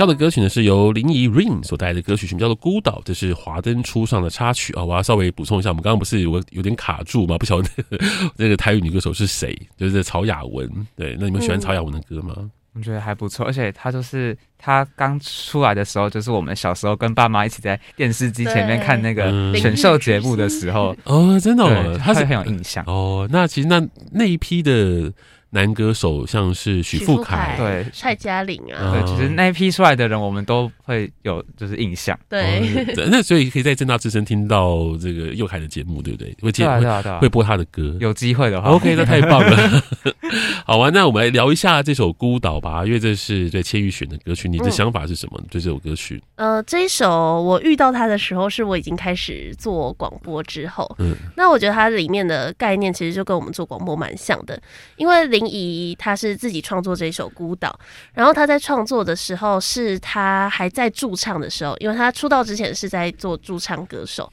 [0.06, 4.84] 的歌曲呢，是由林怡 Ring 所带来的歌曲，什么叫做《孤岛》，这是华灯初上的插曲啊！
[4.84, 7.36] 我要稍微补充一下，我们刚刚不是有有点卡住吗？
[7.38, 8.04] 不晓得那个
[8.36, 9.56] 那个台语女歌手是谁？
[9.76, 10.68] 就是曹雅雯。
[10.96, 12.34] 对，那你们喜欢曹雅雯的歌吗？
[12.74, 20.96] 我觉得还不错，而且他就是他刚出来的时候，就是我们小时候跟爸妈一起在电视机前面看那个选秀节目的时候。
[21.04, 23.28] 哦，真的哦，他是很有印象哦。
[23.30, 23.80] 那其实那
[24.12, 25.12] 那一批的。
[25.54, 32.18] 男歌手像是许富凯，对蔡嘉玲啊，对，其实那一批出来的人，我们都会有就是印象。
[32.28, 36.36] 对， 那所以可以在正大之声听到这个佑凯的节目，对不对？
[36.42, 39.82] 会接会会播他的歌，有机会的话，OK，那太棒了。
[40.66, 44.48] 好啊，那我们来聊一下这首《孤岛》吧，因为这是对千玉选的歌曲。
[44.48, 45.40] 你的想法是什么？
[45.48, 46.20] 对这首歌曲？
[46.36, 50.84] 呃，这一首我遇到他的时候，是我已经开始做广播之后。
[50.98, 54.60] 嗯，那我觉得它里面的概念其实就跟我们做广播蛮像的，
[54.96, 55.44] 因为林。
[55.46, 57.68] 怡他是自己创作这一首《孤岛》，
[58.14, 64.28] 然后他在创作的时候是他还在驻唱的时候，因为他出道之前是在做驻唱歌手。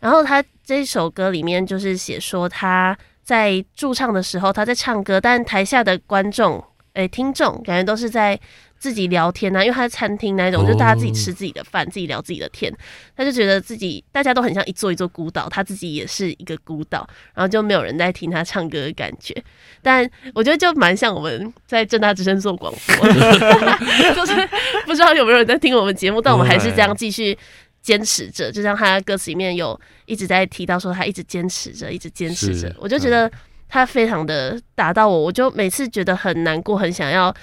[0.00, 8.38] 然后他这首歌里面就是写说他在驻唱的时候他在唱歌，但台下的观众诶听众感觉都是在。
[8.78, 12.72] 自己聊天呐、啊，因为他在餐厅那一种，就大家自己吃自己的饭，自己聊自己的天。
[13.16, 19.34] 他就觉得自己大家都很像一座一座孤岛，他自己也是一个孤岛，然后就没有人在听他唱歌的感觉。
[19.82, 23.08] 但我觉得就蛮像我们在正大之声做广播，
[24.14, 24.48] 就是
[24.84, 27.36] 不知道有没有人在听我们节目，但我们还是这样继续
[27.80, 28.52] 坚持着。
[28.52, 32.74] 就像他歌词里面有一直在提到说，他一直坚持着，一直坚持着。
[32.78, 33.30] 我就觉得
[33.68, 37.34] 他非常的打到我，我就每次觉得很难过，很想要。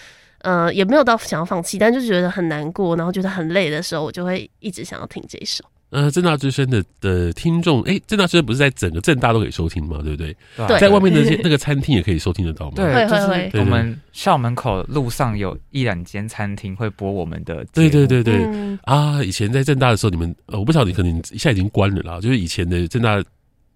[0.43, 5.63] 呃，也没有到想要放弃，但就觉得很难过，然后觉得很累的时候，我就会一直想要听这一首。
[5.89, 9.99] 呃，正大之声的的听众，哎、欸，政大之声不是在整个正大都可以收听吗？
[10.03, 10.35] 对不对？
[10.67, 12.73] 对，在外面的 那些那个餐厅也可以收听得到吗？
[12.77, 13.59] 对，会会会。
[13.59, 17.63] 我们校门口路上有一两间餐厅会播我们的。
[17.71, 19.23] 对对对对、嗯、啊！
[19.23, 22.19] 以前在正大的时候，你们呃，我不晓得你可能现在已经关了啦。
[22.19, 23.23] 就是以前的正大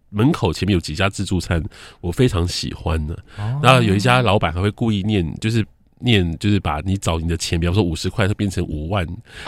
[0.09, 1.63] 门口前面有几家自助餐，
[2.01, 3.13] 我非常喜欢的。
[3.37, 5.63] 哦、然后有一家老板还会故意念，就是。
[5.99, 9.05] 念就是把你找你的钱，比方说五十块，它变成五万，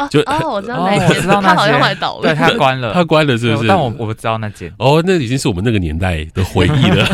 [0.09, 3.67] 就哦，我知道那间，我知道那间，他好像快倒了，对，他 关了，他关了，是不是？
[3.67, 7.05] 但我我不知道那间，哦，那已经是我们那个年代的回忆了。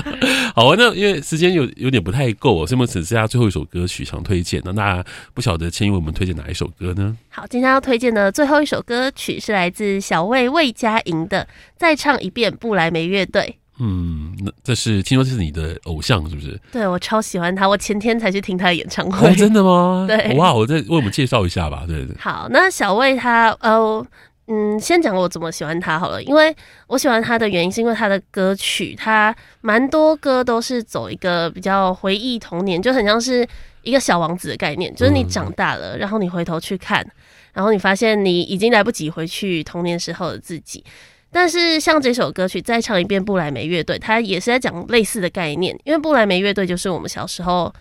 [0.54, 4.62] 好啊，那因为时间有有点不太够，所以我们只剩下最后一首歌曲想推荐。
[4.64, 7.16] 那那不晓得千玉为我们推荐哪一首歌呢？
[7.30, 11.42] 好，今天要推荐的最后一首歌曲是来自小魏魏佳莹的
[11.76, 13.56] 《再唱一遍布莱梅乐队》。
[13.78, 16.60] 嗯，那这是听说这是你的偶像是不是？
[16.70, 19.28] 对，我超喜欢他，我前天才去听他的演唱会。
[19.28, 20.04] 哦，真的吗？
[20.08, 21.84] 对，哇，我再为我们介绍一下吧。
[21.86, 22.16] 对对。
[22.18, 24.06] 好，那小魏他呃
[24.46, 26.54] 嗯，先讲我怎么喜欢他好了，因为
[26.86, 33.44] 我喜欢他的原因是因为他的歌曲，他蛮多歌都是走一个比较回忆童年，就很像是
[33.82, 37.04] 一个小王子的概念，就是你长大了，嗯、然后你回头去看，
[37.54, 40.84] 然后你发现你已经来不及回去童年时候的自己。
[41.34, 47.74] 但是像这首歌曲再唱一遍，布莱梅乐队，它也是在讲类似的概念，因为布莱梅乐队就是我们小时候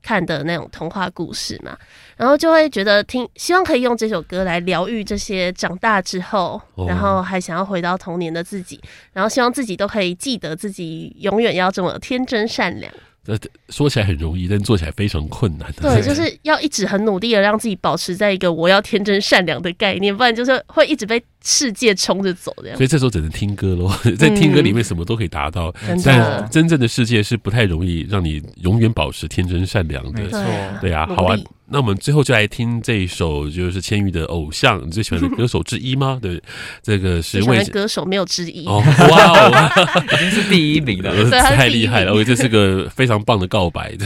[0.00, 1.76] 看的那种童话故事嘛，
[2.16, 8.80] 然后就会觉得听，希望可以用这首歌来疗愈这些长大之后，然后还想要回到童年的自己，
[9.12, 12.92] 然后希望自己都可以记得自己永远要这么天真善良。
[13.26, 13.36] 呃，
[13.70, 15.70] 说起来很容易，但做起来非常困难。
[15.72, 21.20] 对，就是要一直很努力的让自己保持在一个我要天真善良的概念，不然就是会一直被。
[21.42, 23.90] 世界冲着走的，所以这时候只能听歌喽。
[24.18, 30.22] 在听歌里面，什么都可以达到，嗯，但真正的世界是不太容易让你永远保持天真善良的。
[30.22, 30.42] 没错，
[30.80, 31.36] 对啊，好啊。
[31.72, 36.18] 那我们最后就来听这一首，就是千玉的偶像，你最喜欢的歌手之一吗？
[36.20, 36.42] 对，
[36.82, 42.12] 这个是魏歌手没有之一哦，哇哦， 已经是第一名了，太厉害了！
[42.12, 43.96] 我觉得这是个非常棒的告白，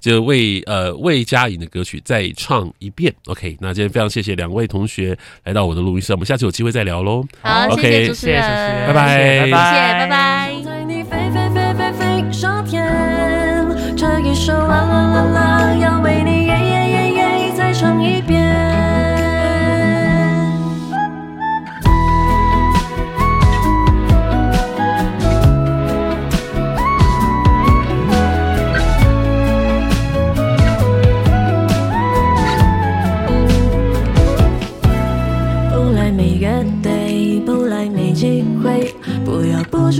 [0.00, 3.12] 就为呃魏佳莹的歌曲再唱一遍。
[3.26, 7.22] OK，那今天非常谢谢两位同学来到我的录音室，我们下次有机会再聊喽。
[7.42, 8.40] 好，OK，谢谢主持人，
[8.86, 10.54] 拜拜，谢谢，拜拜。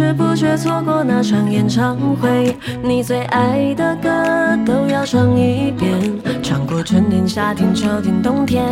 [0.06, 4.08] 不知不觉错过那场演唱会，你最爱的歌
[4.64, 5.90] 都要唱一遍，
[6.42, 8.62] 唱过春天、夏天、秋天、冬天。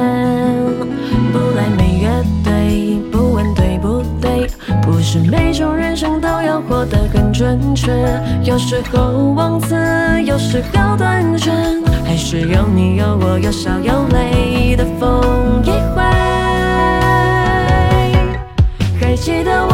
[1.33, 4.47] 不来梅乐队，不问对不对，
[4.83, 7.91] 不是每种人生都要活得很准确，
[8.45, 9.75] 有时候忘词，
[10.25, 11.51] 有时候断句，
[12.05, 16.03] 还是有你有我有笑有泪的风一回，
[19.01, 19.74] 还记得我。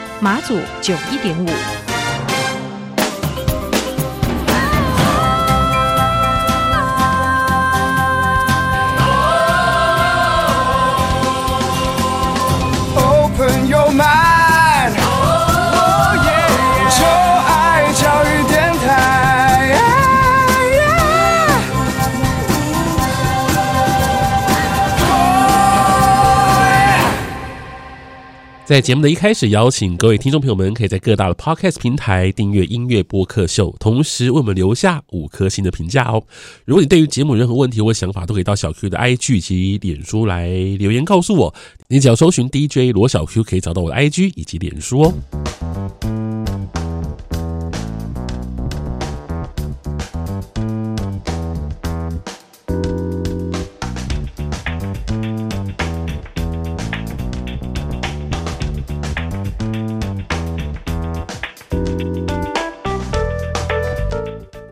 [0.23, 1.90] 马祖九一点五。
[28.71, 36.23] 在节目的一开始，邀请各位听众朋友们，可以在各大的 Podcast 平台订阅音乐播客秀，同时为我们留下五颗星的评价哦。
[36.63, 41.53] 如果你对于节目任何问题或想法，都可以到小 Q 的 IG 及脸书来留言告诉我。
[41.89, 46.20] 你只要搜寻 DJ 罗小 Q，可以找到我的 IG 以及脸书哦。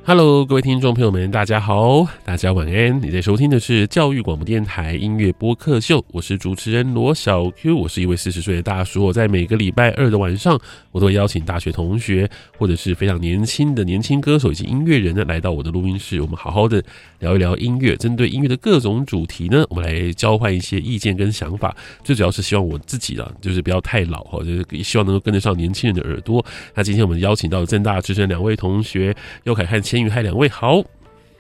[0.10, 3.00] Hello，各位听众朋友们，大家好，大家晚安。
[3.00, 9.06] 你在收听的是教育广播电台音乐播客秀，我是主持人罗小 Q，我是一位四十岁的大叔。
[9.06, 10.60] 我在每个礼拜二的晚上，
[10.91, 16.84] 我都会邀请大学同学或者是非常年轻的年轻歌手以及音乐人呢，来到我的录音室，我们好好的
[17.19, 17.95] 聊一聊音乐。
[17.95, 21.78] 针对音乐的各种主题呢，我们来交换一些意见跟想法。
[22.04, 26.43] 最主要是希望我自己啊，就是不要太老哈，就是希望能够跟得上年轻人的耳朵。
[26.74, 29.99] 那今天我们邀请到正大之声两位同学，宥凯和千。
[30.08, 30.84] 嗨，两位好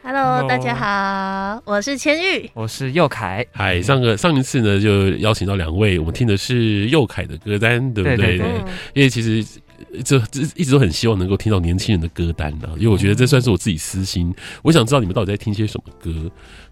[0.01, 3.45] ，Hello，大家好，我是千玉，我是佑凯。
[3.51, 8.17] 嗨，上个上一次呢，就邀请到两位，我们听的是佑凯的歌单，对不对？
[8.17, 8.47] 对，对，对，
[8.95, 9.45] 因为其实
[10.03, 14.33] 这这一直都很希望能够听到年轻人的歌单啊，因为我觉得这算是我自己私心。
[14.63, 16.11] 我想知道你们到底在听些什么歌。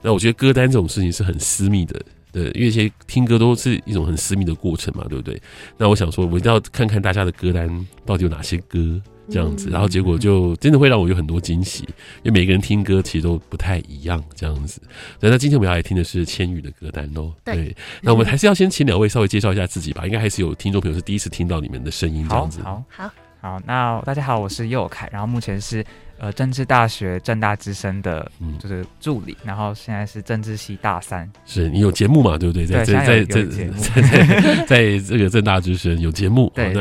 [0.02, 5.40] 那我觉得歌单这种事情是很私密的，对，因为一些听歌都是一种很私密的过程嘛，对不对？
[5.78, 7.70] 那我想说，我一定要看看大家的歌单
[8.06, 9.00] 到底有哪些歌。
[9.30, 11.84] 这样子，然后结果就真的会让我有很多惊喜，
[12.24, 14.24] 因为每个人听歌其实都不太一样。
[14.36, 14.82] 这样子，
[15.20, 17.34] 那今天我们要来听的是千羽的歌单哦。
[17.44, 22.28] 对，那我们还是要先请两位稍微介绍一下自己吧，应该还是有听众朋友是第一次听到你们的声音。
[22.28, 25.86] 这样子，好好好，那大家好，我是佑凯，然后目前是
[26.18, 31.30] 呃政治大学政大之声的，就是助理，然后现在是政治系大三。
[31.46, 32.38] 是你有节目嘛？
[32.38, 32.66] 对不对？
[32.66, 36.52] 在在在在在在这个政大之声有节目。
[36.56, 36.74] 对，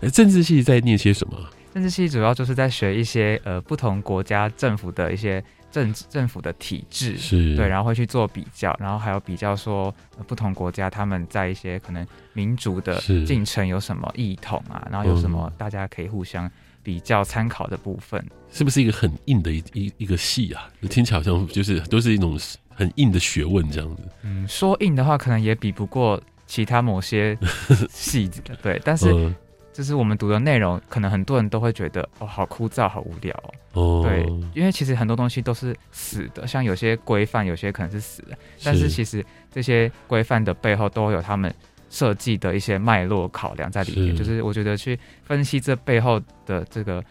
[0.00, 1.38] 那政治系在念些什么？
[1.74, 16.48] 政治系主要就是在学一些呃不同国家政府的一些政治政府的体制，是对，然后会去做比较，然后还有比较说、呃、不同国家他们在一些可能民主的进程有什么异同啊，然后有什么大家可以互相
[16.80, 20.70] 比较参考的部分，是不是一个很硬的一一一个系啊？
[20.88, 24.02] 听起来好像就是都是一种很硬的学问这样子。
[24.22, 27.36] 嗯，说硬的话可能也比不过其他某些
[27.90, 29.34] 系的，对，但是。
[29.74, 33.34] 嗯就是我们读的内容，可能很多人都会觉得哦，好枯燥，好无聊
[33.72, 34.02] 哦。
[34.02, 34.06] Oh.
[34.06, 41.52] 对，因为其实很多东西都是死的，像有些规范，有些可能是死的，但是其实这些规范的背后都有他们
[41.90, 44.16] 设计的一些脉络考量在里面。
[44.16, 47.02] 是就是我觉得去分析这背后的这个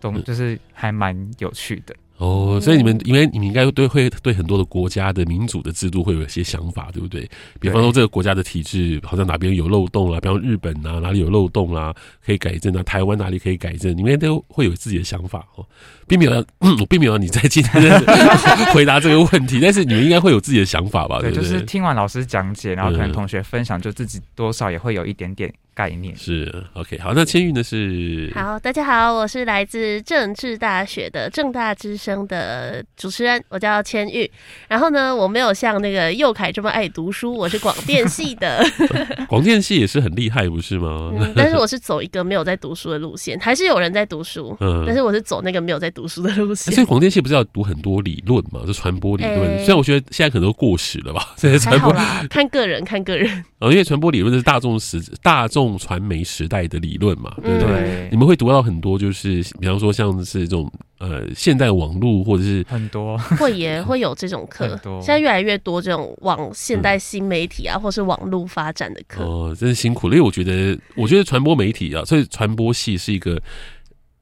[0.00, 1.94] 东，就是还蛮有趣的。
[2.20, 7.26] 哦，所以你们因为你们应该对会对很多的国家的民主的制度会有一些想法，对不对？
[7.58, 15.64] 比方说这个国家的体制好像哪边有漏洞啊，比方日本啊哪里有漏洞啊，可以改正啊，台湾哪里可以改正，你们都会有自己的想法哦，
[16.06, 16.44] 并没有
[16.90, 18.00] 并没有要你在今天
[18.74, 21.20] 回答这个问题，但是你们应该会有自己的想法吧？
[21.20, 25.50] 对，对，就是听完老师讲解，然后可能同学分享，就自己多少也会有一点点。
[25.80, 28.30] 概念是 OK，好，那千玉呢是？
[28.34, 34.30] 好，大家好，我是来自政治大学的政大之声的主持人，我叫千玉。
[34.68, 38.62] 然后呢，我没有像那个佑凯这么爱读书，我是广电系的。
[39.26, 41.12] 广电系也是很厉害，不是吗？
[41.18, 46.74] 嗯，但是我是走一个没有在读书的路线， 还是有人在读书，嗯，但是我是走那个没有在读书的路线。
[46.74, 48.60] 所以广电系不是要读很多理论嘛？
[48.66, 51.32] 就传播理论，欸、虽然我觉得现在可能都过时了吧。
[51.38, 51.90] 现在传播
[52.28, 53.42] 看个人，看个人。
[53.60, 56.50] 哦，因为传播理论是大众时大众传媒时。
[56.50, 57.68] 代的理论嘛，对不对？
[57.68, 64.68] 对，你们会读到很多，就是比方说像是这种呃现代网络，或者是很多会也 会有这种课，
[65.00, 69.22] 现在越来越多这种往现代新媒体啊，嗯、或是网络发展的课。
[69.22, 73.40] 哦，真是辛苦了，因为我觉得，我觉得传播媒体啊，所以传播系是一个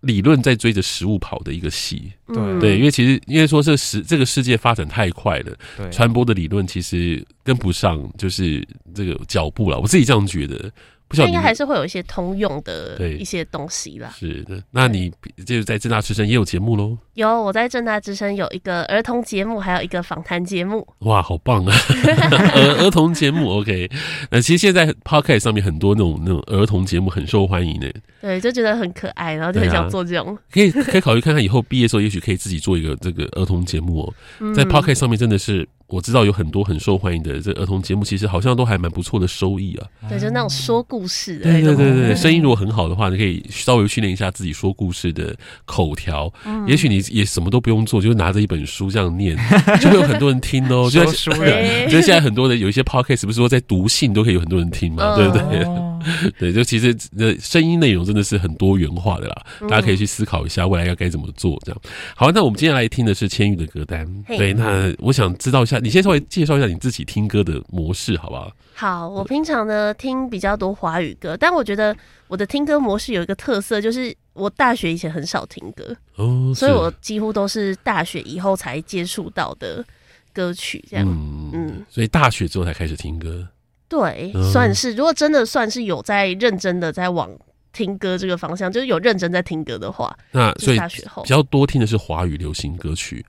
[0.00, 2.12] 理论在追着实物跑的一个戏。
[2.26, 8.62] 对对，因为其实因为说这世这个世界发展太快了，对，传播的理论其实跟不上，就是
[8.94, 9.80] 这个脚步了。
[9.80, 10.70] 我自己这样觉得。
[11.08, 14.10] 不晓得，应该还是会有一些通用的一些东西啦。
[14.16, 15.10] 是的，那你
[15.46, 16.96] 就是在正大之声也有节目喽？
[17.14, 20.86] 有，我在正大之声有一个儿童节目，还有一个访谈节目。
[21.00, 21.74] 哇，好棒啊！
[22.54, 23.90] 儿儿童节目，OK。
[24.30, 27.88] 那其实现在 Podcast 上面很多那种那种儿童节目很受欢迎呢。
[28.20, 30.34] 对，就觉得很可爱，然后就很想做这种。
[30.34, 34.54] 啊、可以 可以考虑看看以后毕业的时候，也许可以自己做一个这个儿童节目哦、喔。
[34.54, 35.66] 在 Podcast 上面真的是。
[35.88, 39.86] 我知道有很多很受欢迎的这儿童节目，其实好像都还蛮不错的收益啊。
[40.08, 41.44] 对，就那种说故事的。
[41.44, 45.34] 对对对对，声音如果很好的话，你可以稍微训练一下自己说故事的
[45.64, 46.32] 口条。
[46.66, 49.34] 也许你也什么都不用做，就拿着一本书这样念，
[49.80, 50.88] 就会有很多人听哦。
[50.92, 55.16] 就书人， 就现在很多的有一些 podcast 不是说在读信都可以有很多人听嘛？
[55.16, 55.66] 对不对？
[56.38, 59.46] 对，就其实那声音内容真的是很多元化的啦。
[59.62, 61.58] 大家可以去思考一下未来要该怎么做。
[61.64, 61.80] 这样
[62.16, 64.06] 好，那我们接下来听的是千玉的歌单。
[64.26, 65.78] 对，那我想知道一下。
[65.78, 68.52] 你先稍微介绍一下你自己听歌的模式，好不好？
[68.74, 71.96] 好，我平常呢听比较多华语歌，但我觉得
[72.28, 79.84] 我的听歌模式有一个特色，就是我大学以前很少听歌哦，所以我几乎都是大学以后才接触到的
[80.32, 83.48] 歌曲，这样嗯，嗯，所以大学之后才开始听歌，
[83.88, 87.30] 对，算是如果真的算是有在认真的在往
[87.72, 93.24] 听歌这个方向，就是有认真在听歌的话，那所以大学后比较多听的是华语流行歌曲，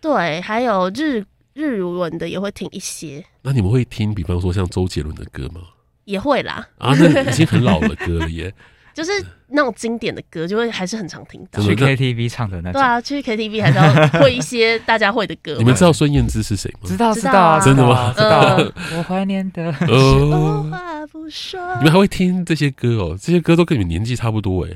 [0.00, 1.24] 对，还有日。
[1.56, 5.60] 日文的也会听一些，那你们会听，比方说像周杰伦的歌吗？
[6.04, 6.66] 也会啦。
[6.78, 8.52] 啊，那已经很老的歌了耶。
[8.94, 9.10] 就是
[9.48, 11.60] 那种经典的歌，就会还是很常听到。
[11.60, 12.80] 去 KTV 唱的那种。
[12.80, 15.56] 对啊，去 KTV 还是要会一些大家会的歌。
[15.58, 16.88] 你们知道孙燕姿是谁吗？
[16.88, 18.14] 知道，知道啊，真的吗？
[18.16, 18.56] 知道。
[18.96, 19.74] 我怀念的。
[19.88, 20.66] 哦。
[20.72, 21.60] 话不说。
[21.78, 23.18] 你们还会听这些歌哦？
[23.20, 24.70] 这些歌都跟你们年纪差不多哎。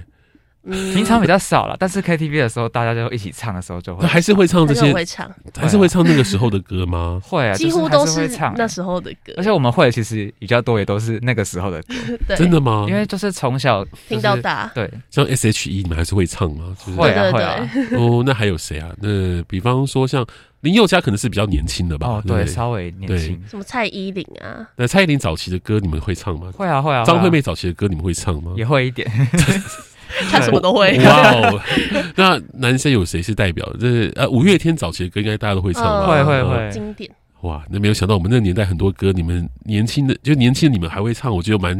[0.68, 7.20] 平常比较少了，但是 KTV 的时候，大家就一起唱的时候就会，还是会唱这些，会唱，还是会唱那个时候的歌吗？
[7.24, 11.94] 会啊，几乎都是唱那时候的歌，而且我们会其实比较多，也都是那个时候的歌。
[12.36, 12.86] 真的吗？
[12.88, 16.76] 因为就是从小听到大，对，像 S.H.E 你们还是会唱吗？
[16.96, 17.70] 会啊，会啊。
[17.92, 18.90] 哦，那还有谁啊？
[19.00, 20.26] 那比方说像
[20.60, 22.06] 林宥嘉，可能是比较年轻的吧？
[22.08, 23.40] 哦，对，稍微年轻。
[23.48, 24.66] 什么蔡依林啊？
[24.76, 26.52] 那蔡依林早期的歌你们会唱吗？
[26.54, 27.04] 会啊，会啊。
[27.04, 28.52] 张惠妹早期的歌你们会唱吗？
[28.56, 29.08] 也会一点。
[30.30, 30.98] 他什么都会。
[31.04, 31.60] 哇哦！
[32.16, 33.68] 那男生有谁是代表？
[33.78, 36.06] 这呃，五月天早期的歌应该大家都会唱吧？
[36.06, 37.10] 会会会，经典。
[37.42, 41.72] 哇，那没有想到我们那个年代很多歌，你们年轻的就年轻的你们还会唱，我觉得蛮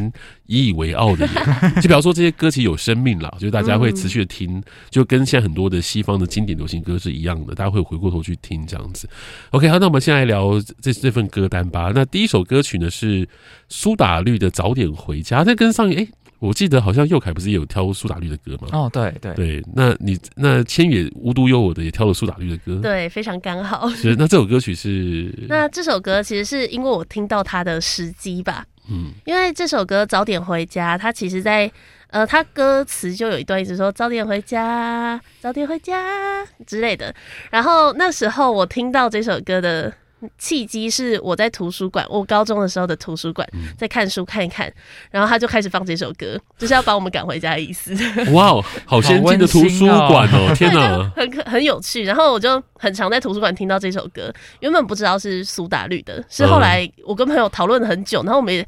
[0.46, 1.26] 引以为傲的。
[1.82, 9.08] 就比方说这些歌其实有生命啦，就大家会持续的听，就跟现在很多的西方的经典流行歌是一样的，大家会回过头去听这样子。
[9.50, 11.90] OK，好，那我们现在来聊这这份歌单吧。
[11.92, 13.28] 那第一首歌曲呢是
[13.68, 16.06] 苏打绿的《早点回家》，那跟上一哎。
[16.40, 18.68] 我记得好像佑凯不是也有挑苏打绿的歌吗？
[18.72, 23.88] 哦，对对对，那你那千也无独有偶的也挑了苏打绿的歌，对，非常刚好。
[23.96, 25.34] 是，那这首歌曲是？
[25.48, 31.70] 那这首歌其实是因为我听到它的时机吧，嗯，因为这首歌早点回家，它其实在
[32.08, 37.14] 呃，它歌词就有一段一直说早点回家，早点回家之类的。
[37.50, 39.92] 然后那时候我听到这首歌的。
[40.36, 44.72] 契机是我在图书馆，我高中的时候的图书馆，在看书看一看，
[45.10, 47.94] 然后他就开始放这首歌，就是要把我们赶回家的意思。
[48.32, 50.52] 哇哦，好先进的图书馆哦！
[50.54, 52.02] 天哪，很很有趣。
[52.04, 58.66] 然后我就很常在图书馆听到这首歌，原本不知道是苏打绿的，是后来我跟朋友讨论了很久，然后我们也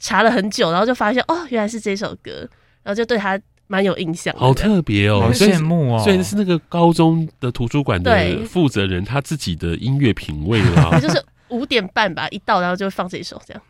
[0.00, 2.48] 查了很久，然后就发现哦，原来是这首歌，
[2.82, 3.38] 然后就对他。
[3.68, 6.02] 蛮有印象，好特别哦，好羡慕哦。
[6.02, 10.98] 所以是那个高中的图书馆的负责人，他自己的音乐品味啦。
[11.00, 13.62] 就是五点半吧，一到然后就放这首这样。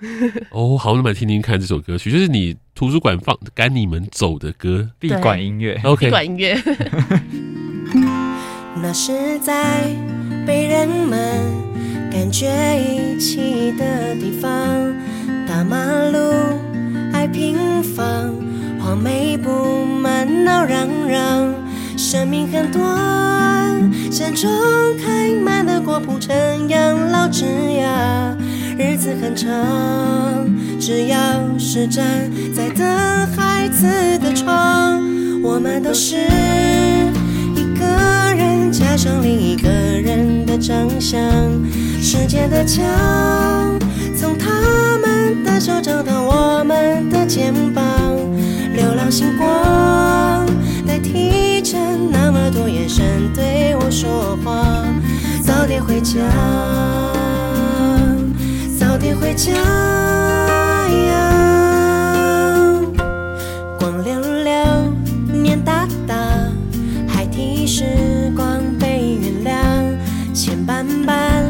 [0.51, 5.78] 哦，好，那么来听听看这首歌曲，就是你图书馆放赶你们走的歌，闭馆音乐。
[5.84, 6.57] OK，闭馆音乐。
[8.80, 9.84] 那是在
[10.46, 11.18] 被人们
[12.12, 12.46] 感觉
[12.76, 14.51] 遗弃的地方，
[15.49, 15.76] 大马
[16.11, 16.18] 路
[18.89, 18.99] 房。
[18.99, 21.55] 黄梅布满闹嚷嚷，
[21.99, 22.80] 生命很短，
[24.11, 24.51] 山中
[24.97, 26.34] 开满了果铺成
[26.70, 28.34] 养老枝桠，
[28.78, 30.49] 日子很长，
[30.80, 31.18] 只要
[31.59, 32.86] 是站在等
[33.36, 33.86] 孩子
[34.20, 35.03] 的窗，
[35.43, 36.16] 我们都是
[37.55, 37.84] 一个
[38.34, 41.20] 人加上另一个人的长相，
[42.01, 42.82] 时间的墙
[44.16, 44.49] 从他
[45.03, 47.97] 们的手掌到我们的肩膀。
[49.11, 50.46] 星光
[50.86, 51.78] 代替着
[52.11, 54.84] 那么多眼神对我说话
[55.42, 56.18] 早点回家
[58.78, 59.50] 早点回家
[60.90, 61.18] 呀。
[63.78, 64.94] 光亮亮
[65.32, 66.14] 年大大
[67.09, 69.98] 海提时光被原谅。
[70.34, 71.42] 牵绊绊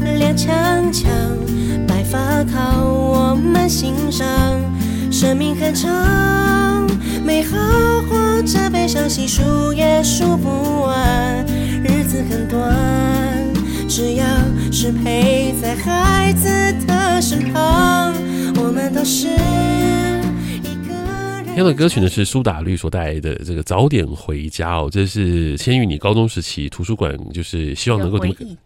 [0.00, 1.06] 踉跄跄
[1.88, 4.26] 白发靠我们欣赏
[5.18, 6.86] 生命很长，
[7.24, 7.56] 美好
[8.02, 11.42] 或者悲伤，细数也数不完。
[11.82, 12.76] 日子很短，
[13.88, 14.26] 只要
[14.70, 16.50] 是陪在孩子
[16.86, 18.12] 的身旁，
[18.56, 19.28] 我们都是。
[21.56, 28.18] 听的歌曲呢是苏打绿所带来的这个早点回家哦，这是千玉你高中时期图书馆就是希望能够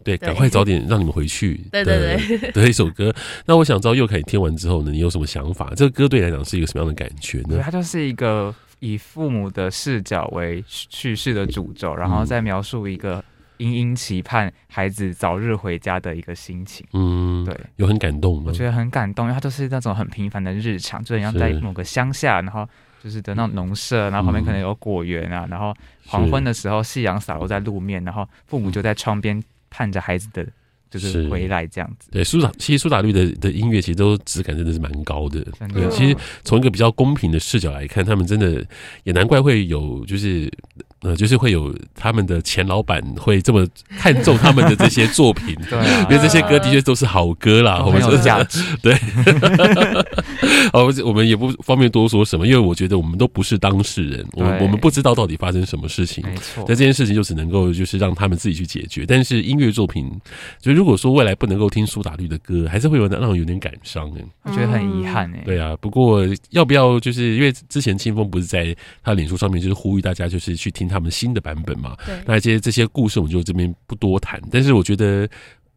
[0.03, 3.15] 对赶快早点让你们回去的对对对的一首歌。
[3.45, 5.71] 那我想知道佑凯你听完之后呢，你有什么想法？
[5.73, 7.61] 这个歌对你来讲是一个什么样的感觉呢？
[7.63, 13.23] 它就是一个以父母的视角为叙事的主轴，然后再描述一个
[13.61, 16.85] 殷殷期盼孩子早日回家的一个心情。
[16.93, 18.45] 嗯，对，有很感动吗？
[18.47, 22.67] 我觉得很感动，因为它就是那种很平凡的日常，就很像在某个乡下，然后。
[23.03, 25.73] 就是的那种农舍，然后旁边可能有果园啊，嗯、然后
[26.05, 30.45] 黄昏的时候，夕阳洒落在路面，然后父母就在窗边盼着孩子的，
[30.87, 32.11] 就是回来这样子。
[32.11, 35.43] 对，苏打其实苏打绿的的音乐其实都质感真的是蛮高的。
[35.73, 38.63] 对，其实从一个比较公平的视角来看，他们真的
[39.03, 40.47] 也难怪会有就是。
[41.01, 47.83] 呃，就是会有他们的前老板会这么看重他们的这些作品， 对、啊，因为这些歌的确都是好歌啦。
[47.83, 48.93] 我们说价 值，对。
[50.73, 56.23] 哦，我们也不方便多说什么，因为我觉得我们都不是当事人，我们我们不知道到底发生什么事情。
[56.23, 59.03] 没错，那这件事情就只能够就是让他们自己去解决。
[59.07, 60.07] 但是音乐作品，
[60.61, 65.41] 就如果说未来不能够听苏打绿的歌，还是会有让人有点感伤哎，我觉得很遗憾哎。
[65.45, 66.21] 对啊，不过
[66.51, 70.90] 要不要就是因为之前清风不是在他脸书上面就是呼吁大家就是去听。
[70.91, 74.39] 他们新的版本嘛，那这些这些故事我们就这边不多谈。
[74.51, 75.27] 但是我觉得，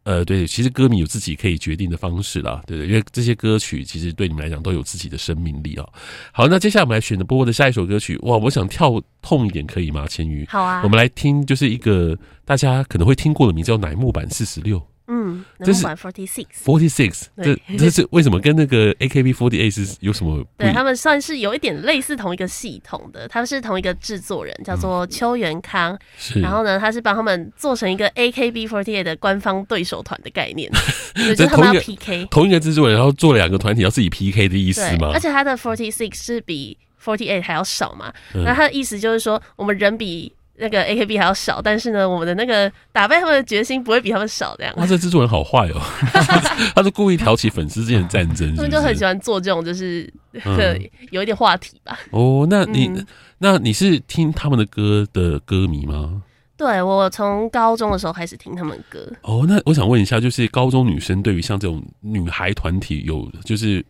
[0.03, 5.87] 呃，对，其实歌迷有自己可以决定的方式啦，对对，因为这些歌曲其实对你们来讲都有自己的生命力啊。
[6.31, 10.05] 好，那接下来我们来选择播播的下一首歌曲，哇，我想跳痛一点可以吗？
[10.07, 14.79] 千瑜，好啊，我们来听就是一个大家可能会听过的名字叫乃木坂四十六。
[15.07, 20.43] 嗯，这是 forty six forty six，这这是为什么跟那个 AKB forty eight 是 有什么？
[20.57, 25.97] 对，他们算是有一点类似同一个系统的，他们是同一个制作人，叫做邱元康。
[26.17, 30.71] 是，然后呢，他是帮他们做成一个 AKB forty eight 的官方对手团的概念，
[31.15, 35.11] 就是他们要 PK 同一个制作人，然后做了两个团体要自己 PK 的意思吗？
[35.13, 38.11] 而且他的 forty six 是比 forty eight 还要少嘛？
[38.33, 40.33] 那他的意思就是说，我们人比。
[40.57, 44.73] 那个 AKB 还要少，但是呢，我们的那个打败他们的决心不会比他们少，这样。
[44.77, 45.81] 哇，这制作人好坏哦，
[46.73, 48.55] 他是故意挑起粉丝之间的战争是是？
[48.55, 50.09] 他们就很喜欢做这种，就是、
[50.45, 51.99] 嗯、 有一点话题吧。
[52.11, 53.05] 哦，那你、嗯、
[53.39, 56.23] 那你是听他们的歌的歌迷吗？
[56.57, 59.11] 对，我从高中的时候开始听他们歌。
[59.23, 63.85] 哦，那我想问一下，就是高中女生对于像这种女孩团体有，就是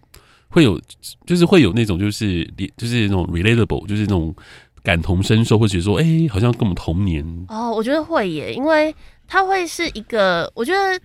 [0.50, 0.82] 会有，
[1.28, 2.44] 就是会有那种，就是
[2.76, 4.36] 就是那种 relatable，就是那种。
[4.86, 7.72] 感同身受，会觉得说，哎、欸，好像跟我们同年哦。
[7.72, 8.96] 我觉得会耶，因为
[9.28, 10.98] 他会是一个，我觉得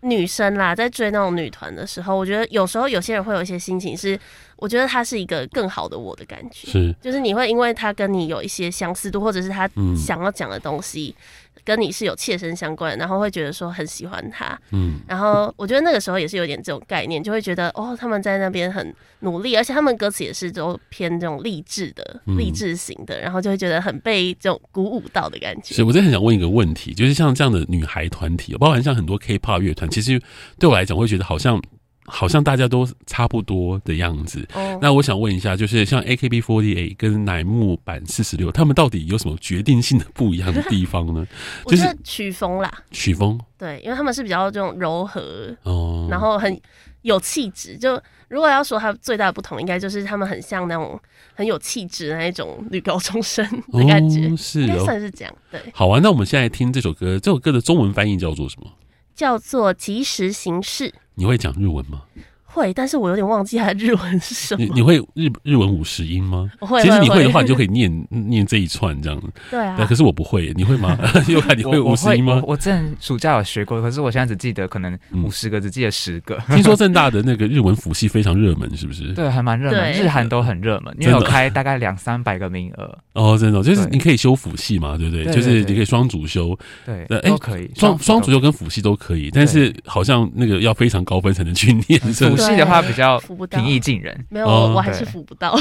[0.00, 4.18] 女生啦，在追那种女团的时候，我觉得有时候有些人会有一些心情是，
[4.56, 11.14] 我觉得他是一个更好的我的感觉，是，就是你会因为他跟你有一些相似度，或者是他想要讲的东西。
[11.18, 11.22] 嗯
[11.68, 25.74] 跟你是有切身相关，然后会觉得说很喜欢他，嗯，然后我觉得那个时候也是有点这种概念，就会觉得哦，他们在那边很努力，而且他们歌词也是都偏这种励志的、励志型的，然后就会觉得很被这种鼓舞到的感觉。
[25.74, 30.18] 所以我真的很想问一个问题，就是像这样的女孩团体，包含像很多 K-pop 乐团，其实
[30.58, 31.62] 对我来讲，会觉得好像。
[32.08, 34.46] 好像大家都差不多的样子。
[34.54, 34.78] Oh.
[34.80, 41.26] 那我想问一下，就是像 AKB48 跟乃木坂四十六，他们到底有什么决定性的不一样的地方呢？
[41.68, 43.38] 就是曲风啦，曲风。
[43.56, 46.12] 对，因为他们是比较这种柔和哦，oh.
[46.12, 46.60] 然后很
[47.02, 47.76] 有气质。
[47.76, 50.98] 就如果要说它最大的不同，应该就是他们很像那种
[51.34, 55.34] 很有气质的那种女高中生的感觉，oh, 是、哦，应该算是这样。
[55.50, 58.70] 对，好啊，那我们现在听这首歌，这首歌的中文翻译叫做什么？
[59.18, 60.94] 叫做及时行事。
[61.16, 62.04] 你会讲日文吗？
[62.50, 64.64] 会，但是我有点忘记它日文是什么。
[64.64, 66.50] 你你会日日文五十音吗？
[66.60, 66.82] 会。
[66.82, 69.22] 其实你会的话，你就可以念 念这一串这样。
[69.50, 69.84] 对啊。
[69.88, 70.98] 可是我不会，你会吗？
[71.28, 72.42] 又看你会五十音吗？
[72.46, 76.38] 我之前暑假有学过，可是我现在只记得可能五十个，只记得十个。
[76.48, 79.12] 听说正大的那个日文辅系非常热门，是不是？
[79.14, 82.98] 对，还蛮热门，日韩都很热门，因为有开大概两三百个名额。
[83.12, 85.24] 哦，真的，就是你可以修辅系嘛，对不对？
[85.32, 86.58] 就是你可以双主修。
[86.86, 87.70] 对，都可以。
[87.74, 92.00] 双双主修跟辅系都可以，但是好像那个要非常高分才能去念。
[92.38, 93.20] 辅系的话比较。
[93.50, 95.58] 平易近人，没有，我还是扶不到，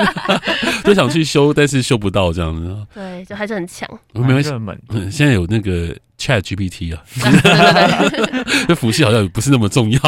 [0.82, 2.86] 都想去修，但是修不到这样子。
[2.94, 4.50] 对，就还是很强，没关系。
[4.88, 7.02] 嗯，现在有那个 Chat GPT 啊，
[8.66, 9.98] 这辅系好像不是那么重要。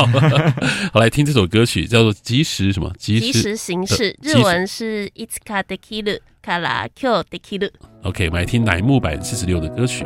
[0.93, 7.71] 好，来听这首歌曲，叫做《及时什么及时行事》，日文是 Itsuka dekiru kara kyou dekiru。
[8.03, 10.05] OK，我们来听乃木坂四十六的歌曲。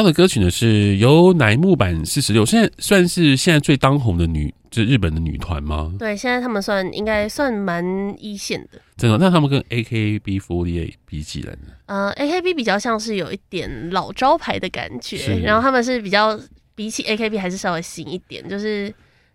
[0.00, 5.92] 挑的歌曲呢是由乃木坂四十六，现在算是现在最当红的女，就是日本的女团吗？
[5.98, 7.84] 对，现在他们算应该算蛮
[8.18, 8.80] 一线的。
[8.96, 9.18] 真的？
[9.18, 11.74] 那他们跟 AKB48 比起来呢？
[11.84, 16.40] 呃，AKB 比较像是有一点老招牌的感觉，然后他们是比较
[16.74, 18.90] 比起 AKB 还是稍微新一点，就是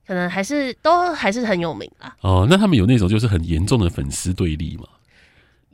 [0.07, 2.15] 可能还是都还是很有名啦。
[2.21, 4.85] 哦，那他们有那种就是很严重的粉丝对立吗？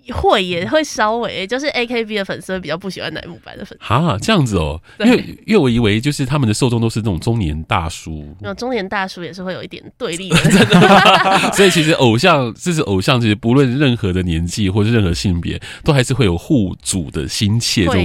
[0.10, 3.86] 会也会稍微，就是 A K B 的粉丝会比较不喜欢乃木坂的粉丝。
[3.86, 10.38] 哈，这样子哦，因为因为我以为就是他们的受众都是那种中年大叔，那中年大叔也是会有一点对立的，
[11.54, 17.86] 所以其实偶像，这是偶像，其实不论任何的年纪或是任何性别，都还是会有护主的心切。
[17.86, 18.02] 这种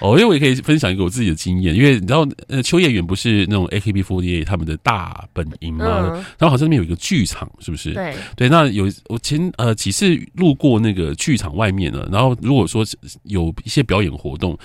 [0.00, 5.84] 哦，因为我也可以分享一个我自己的经验，因为你知道，呃，秋叶原不是那种 A K B forty eight 他们的大本营吗？
[5.86, 7.92] 嗯、然后好像那边有一个剧场，是不是？
[7.94, 11.11] 对对，那有我前呃几次路过那个。
[11.16, 12.84] 剧场外面呢，然后如果说
[13.24, 14.58] 有一些表演活动，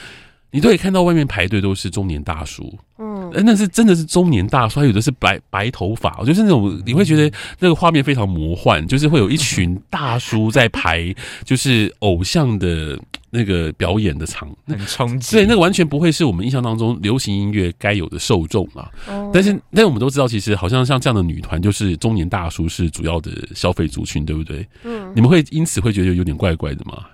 [0.52, 7.30] 你都可以看到外面排队都是中年大叔，嗯，那是真的是中年大叔，还有的是白白头发，就是那种你会觉得
[7.60, 12.98] 那个画面非常魔幻，就是会有一群大叔在排，就是偶像的
[13.30, 18.89] 那个表演的场，很冲击，对，那个完全不会是我们印象当中流行音乐该有的受众啊。
[19.34, 24.67] 但是，但我们都知道，其实好像像这样的女团，就是中年大叔是主要的消费族群，对不对？
[24.84, 27.05] 嗯，你们会因此会觉得有点怪怪的吗？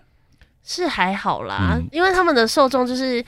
[0.65, 3.21] 是还好啦，嗯、因为他们的受众就是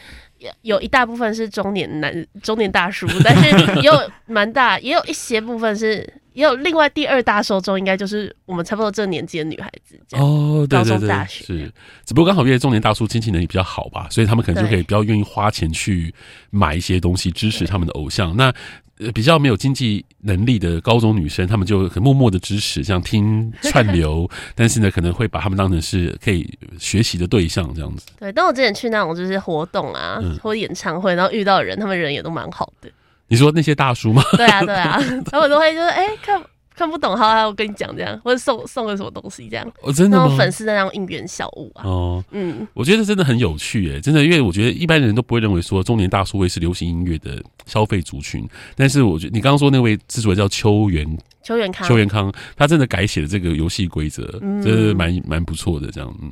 [0.61, 3.93] 有一大部分是中年男、中年大叔，但是也有
[4.25, 9.99] 蛮大，也有一些部分是，也有另外第二大受众，应该就是我们差不多这个年纪的女孩子。
[10.11, 11.73] 哦，对对对，大学是，
[12.05, 16.13] 只不过刚好因为中年大叔经济能力比较好吧，所以他们可能就可以比较愿意花钱去
[16.51, 18.35] 买一些东西支持他们的偶像。
[18.37, 18.53] 那。
[18.97, 24.25] 呃，比较没有经济能力的高中女生，她们就很默默的支持，像听 串流，
[24.55, 28.05] 但是呢，可能会把他们当成是可以学习的对象这样子。
[28.17, 32.89] 对，但我之前去那种就是活动啊，嗯、或演唱会，然后遇到的人，他们人也都蛮好的。
[33.27, 34.23] 你说那些大叔吗？
[34.37, 34.99] 对啊，对啊，
[35.31, 36.41] 他们都会就是哎、欸、看。
[36.77, 48.45] 看不懂，好啊，我跟你讲这样，或者送送个什么东西这样，哦，真的粉丝的那种应援小物啊，哦，嗯，我觉得真的很有趣诶，真的，因为我觉得一般人都不会认为说中年大叔会是流行音乐的消费族群，
[48.75, 51.07] 但是我觉得你刚刚说那位之所以叫邱元
[51.43, 54.25] 邱元康，邱元康，他真的改写了这个游戏规则，
[54.61, 56.29] 真的蛮蛮不错的，这样，嗯，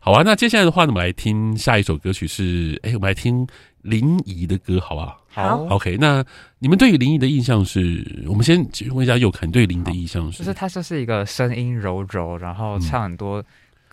[0.00, 3.46] 好啊，那接下来的话呢，我们来听下一首歌曲是，哎，我们来听
[3.84, 5.20] 林怡的歌，好不好？
[5.28, 6.24] 好，OK，那
[6.58, 8.24] 你们对于林怡的印象是？
[8.26, 10.38] 我们先问一下佑凯，对林怡的印象是？
[10.38, 13.44] 就是他就是一个声音柔柔，然后唱很多。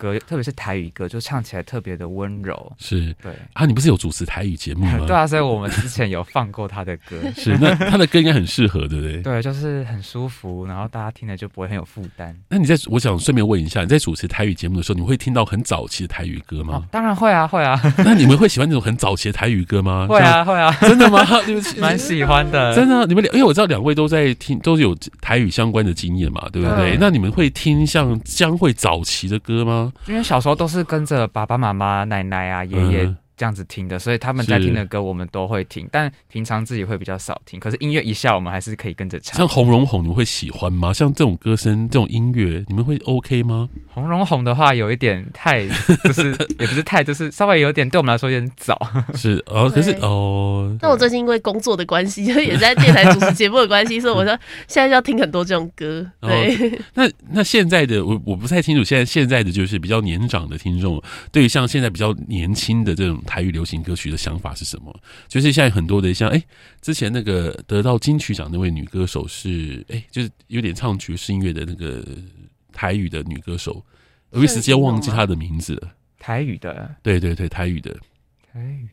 [0.02, 2.72] 嗯歌，特别是台语歌，就唱起来特别的温柔。
[2.78, 4.98] 是对啊，你不是有主持台语节目吗？
[5.06, 7.16] 对啊，所以我们之前有放过他的歌。
[7.36, 9.22] 是，那他的歌应该很适合，对不对？
[9.22, 12.36] 对，就是很舒服，然后大家听了就不会很有负担。
[12.48, 16.74] 那你在，我想顺便问一下，你在主持台语节目的时候，你会听到很早期的台语歌吗？
[16.74, 17.80] 哦、当然会啊，会啊。
[18.04, 20.06] 那你们会喜欢那种很早期的台语歌吗？
[20.08, 20.72] 会啊，会啊。
[20.80, 21.24] 真的吗？
[21.46, 22.74] 对不起，蛮喜欢的。
[22.74, 26.92] 真的，你们两，因为我知道两位都在听，都是有台语相关的经验嘛，对不对？
[26.92, 29.91] 对，那你们会听像将会早期的歌吗？
[30.06, 30.82] 因为小时候都是。
[30.92, 33.16] 跟着爸爸妈妈、奶奶啊、爷爷。
[33.42, 37.58] 这样子听的，所以他们在听的歌我们都会听，但平常自己会比较少听。
[37.58, 39.36] 可是音乐一下，我们还是可以跟着唱。
[39.36, 40.92] 像《红绒红》，你们会喜欢吗？
[40.92, 43.68] 像这种歌声、这种音乐，你们会 OK 吗？
[43.92, 45.66] 《红绒红》的话，有一点太，
[46.06, 46.30] 就是
[46.60, 48.78] 也不是太，就是稍微有点对我们来说有点早。
[49.18, 54.38] 是哦，可是哦，那我最近因为工作的关系， 就也在电台主持节目的关系，所以我说
[54.68, 56.08] 现在就要听很多这种歌。
[56.20, 63.20] 对，那那现在的我我不太清楚，现在现在的就是比较年长的听众，对于像现在比较年轻的这种。
[63.32, 64.94] 台语流行歌曲的想法是什么？
[65.26, 66.46] 就是现在很多的像哎、欸，
[66.82, 72.06] 之前那个得到金曲奖那位女歌手是哎、欸，就是有点唱爵士音乐的那个
[72.74, 73.82] 台语的女歌手，
[74.28, 75.94] 我一时间忘记她的名字了。
[76.18, 77.98] 台语的，对对对，台语的，
[78.52, 78.86] 台语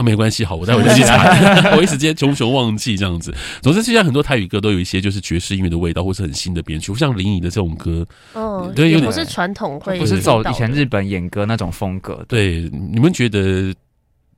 [0.00, 1.22] 啊，没关系，好，我待会再去查。
[1.76, 3.34] 我一时间穷穷忘记这样子。
[3.60, 12.24] 总之，现在很多台语歌都有一些就是爵士音乐的味道，或是很新的编曲，像林怡的这种歌，嗯，对，不是传统会，不是走以前日本演歌那种风格。
[12.26, 13.74] 对，你们觉得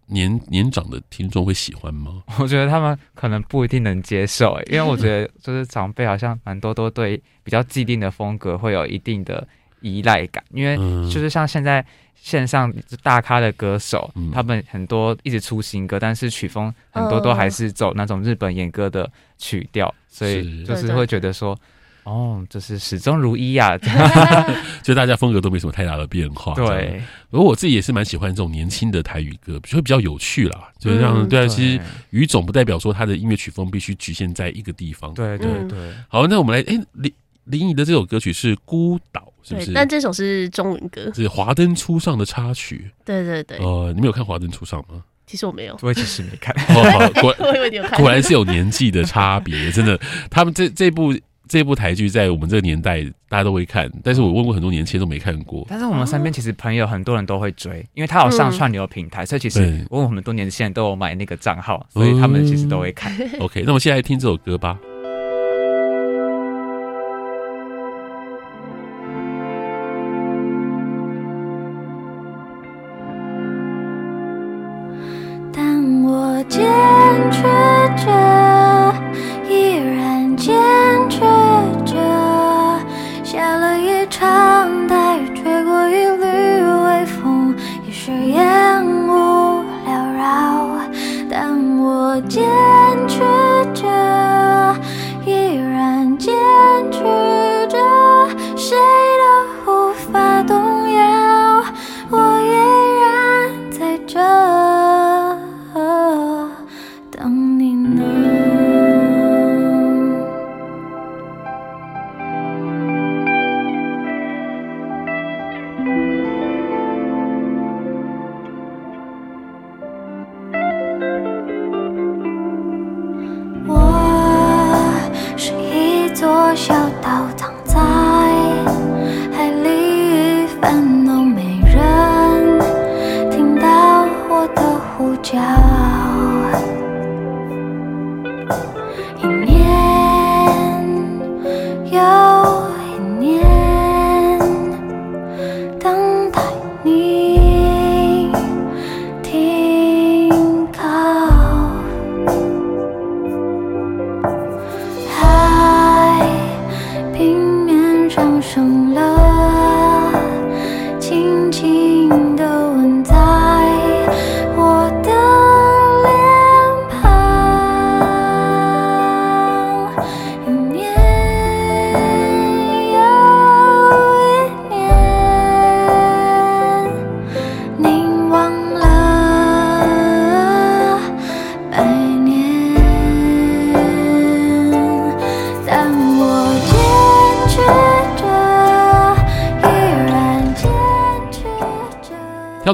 [0.08, 2.24] 年年长的听众会喜欢吗？
[2.40, 9.46] 我觉得他们可能不一定能接受，因为我觉得就是长辈好像蛮多都对比较既定的风格会有一定的
[9.80, 10.76] 依赖感，因为
[11.08, 11.86] 就是像现在。
[12.22, 21.58] 线上大咖的歌手，嗯、他们很多一直出新歌，但是曲风很多都还是走那种日本演歌的曲调，哦、所以就是会觉得说，
[22.04, 24.46] 哦，就是始终如一呀、啊，
[24.84, 26.54] 就大家风格都没什么太大的变化。
[26.54, 27.02] 对，
[27.32, 31.28] 而我自己也是蛮喜欢这种年轻的台语歌，就会比较有趣啦，就是这样。
[31.28, 35.12] 对啊，其实语种不代表说他的音乐曲风必须局限在一个地方。
[35.12, 35.92] 对对对。
[36.06, 37.12] 好，那我们来，哎、欸，林
[37.46, 39.20] 林怡的这首歌曲是《孤岛》。
[39.42, 42.90] 是是，对，但这首是中文歌，是《华灯初上》的插曲。
[43.04, 43.58] 对对对。
[43.58, 45.02] 呃，你们有看《华灯初上》吗？
[45.24, 46.54] 其实我没有，我其实没看。
[46.76, 47.34] 哦，好，果
[47.96, 49.98] 果然是有年纪的差别，真的。
[50.28, 51.14] 他们这这部
[51.48, 55.64] 这部台剧在我们这个年代大家都会看，但是我问过很多年轻人都没看过。
[55.70, 63.10] 但是我们身边其实朋友很多人都会追，因为他有上串流平台，所以其实问我们很多年轻人都有买那个账号，所以他们其实都会看。
[63.40, 64.78] OK，那我们现在来听这首歌吧。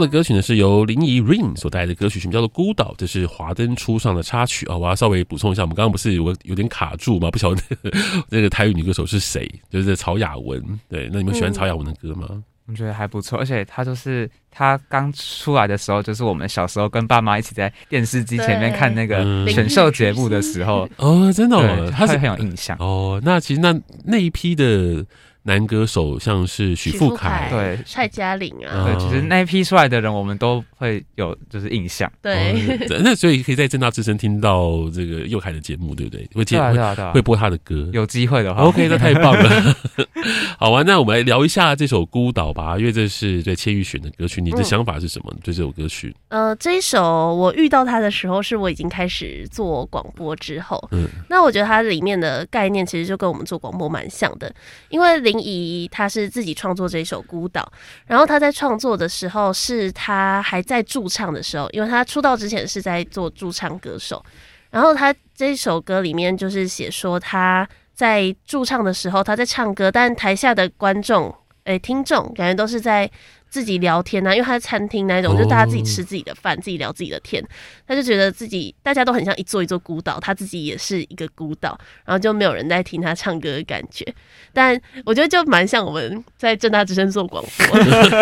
[0.08, 4.76] 的歌曲呢，是由林怡 Rain 所带来的歌曲，什么叫做《孤岛》，这是华灯初上的插曲啊！
[4.76, 7.30] 我要稍微补充一下，我们刚刚不是有有点卡住吗？
[7.30, 7.98] 不晓得那个，
[8.30, 9.48] 那个台语女歌手是谁？
[9.70, 10.62] 就是曹雅雯。
[10.88, 12.26] 对，那你们喜欢曹雅雯的歌吗？
[12.30, 23.20] 嗯、我觉得还不错，而且她就是她刚出来的时候，就是我们小时候跟爸妈一起在电视机前面看那个选秀节目的时候哦，真的，哦，她是很有印象哦。
[23.22, 25.04] 那其实那那一批的。
[25.48, 32.10] 男歌手像是许富凯，对蔡嘉玲啊，对，其实那一批出来的人，我们都会有就是印象。
[32.20, 32.52] 对，
[32.90, 36.28] 哦、那所以可以在正大之声听到这个佑凯的节目，对不对？
[36.34, 39.76] 会接会、啊啊、会播他的歌，有机会的话，OK，那太棒了。
[40.58, 45.32] 好啊，那我们来聊一下这首《孤岛》吧，因为这是对千玉选的歌曲，你的想法是什么？
[45.42, 46.14] 对这首歌曲？
[46.28, 50.76] 呃，这一首我遇到他的时候，是我已经开始做广播之后。
[50.90, 54.52] 嗯，那我觉得它里面的概念其实就跟我们做广播蛮像的，
[54.90, 57.62] 因为林怡他是自己创作这一首《孤岛》，
[58.06, 64.24] 然后他在创作的时候是他还在驻唱的时候，因为他出道之前是在做驻唱歌手，
[64.70, 71.34] 然后他这首歌里面就是写说他在驻唱的时候他在唱歌，但台下的观众
[71.64, 73.10] 诶、听众感觉都是在。
[73.50, 77.42] 自己聊天啊，因为他在餐厅那种，就大家自己吃自己的饭，自己聊自己的天。
[77.86, 84.04] 他就觉得自己大家都很像一座一座孤岛，他自己也是一个孤岛，然后就没有人在听他唱歌的感觉。
[84.52, 87.78] 但我觉得就蛮像我们在正大之声做广播，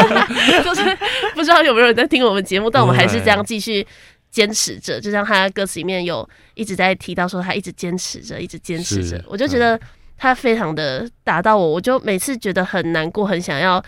[0.62, 0.82] 就是
[1.34, 3.84] 不知道有没有人在听我们节目，但我们还是这样继续
[4.30, 5.00] 坚持着。
[5.00, 9.20] 就像他歌词里面有一直在提到说，他一直坚持着，一直坚持着。
[9.26, 9.78] 我就觉得
[10.16, 13.82] 他非常的打到我，我就每次觉得很难过，很想要。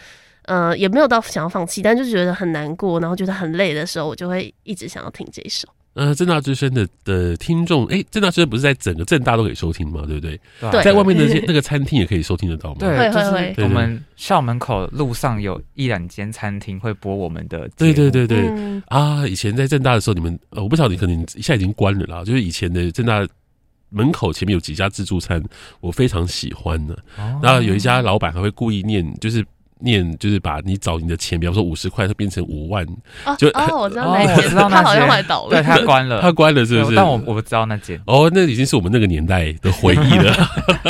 [0.49, 5.68] 呃，也没有到想要放弃，但就是觉得很难过，然后觉得很累的时候，我就会一直想要听这一首。
[5.94, 10.05] 呃，正大之声的的听众，哎、欸，政大之声不是在整个正大都可以收听吗？
[10.07, 10.40] 对不对？
[10.70, 12.76] 对，在外面的那些那个餐厅也可以收听得到吗？
[12.78, 13.64] 对，会会会。
[13.64, 17.68] 我们校门口路上有一两间餐厅会播我们的。
[17.76, 18.46] 对对对对。
[18.49, 22.24] 嗯、啊，以前在正大的时候，你们呃，我不晓得你可能现在已经关了啦。
[22.24, 23.26] 就是以前的正大
[23.88, 25.42] 门口前面有几家自助餐，
[25.80, 26.94] 我非常喜欢的。
[27.16, 29.44] 哦、然后有一家老板还会故意念，就是。
[29.80, 32.86] 念，就是把你找你的钱，比方说五十块，它变成五万，
[33.24, 36.96] 哦、就哦，我知道，那、我知道那他好像还倒了，对他关了，他关了， 是不是？
[36.96, 38.00] 但我我不知道那间。
[38.06, 40.32] 哦，那已经是我们那个年代的回忆了。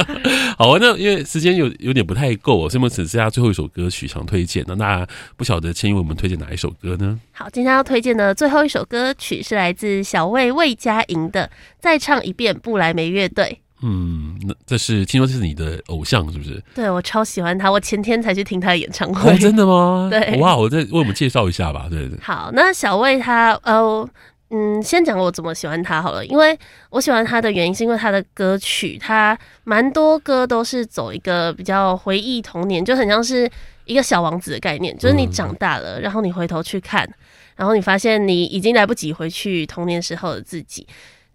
[0.58, 4.64] 好啊，那因为时间有有点不太够，所以我们只剩下最后一首歌曲想推荐。
[4.66, 7.18] 那那不晓得千玉为我们推荐哪一首歌呢？
[7.32, 11.46] 好，今天要推荐的最后一首歌曲是来自小魏魏佳莹的
[11.78, 13.60] 《再唱一遍布莱梅乐队》。
[13.82, 16.62] 嗯，那这是听说这是你的偶像是不是？
[16.74, 19.30] 对，我超喜欢他，我前天才去听他的演唱会。
[19.30, 20.08] 哦，真的吗？
[20.12, 21.86] 对，哇，我再为我们介绍一下吧。
[21.88, 22.18] 对对。
[22.20, 24.08] 好，那小魏他呃
[24.50, 26.58] 嗯，先讲我怎么喜欢他好了，因为
[26.90, 33.48] 我喜欢他的原因是因为他的歌曲，他蛮多歌都是走一个比较回忆童年，就很像是
[33.84, 37.08] 一个小王子的概念，就是你长大了，嗯、然后你回头去看，
[37.56, 40.86] 然后你发现你已经来不及回去童年时候的自己。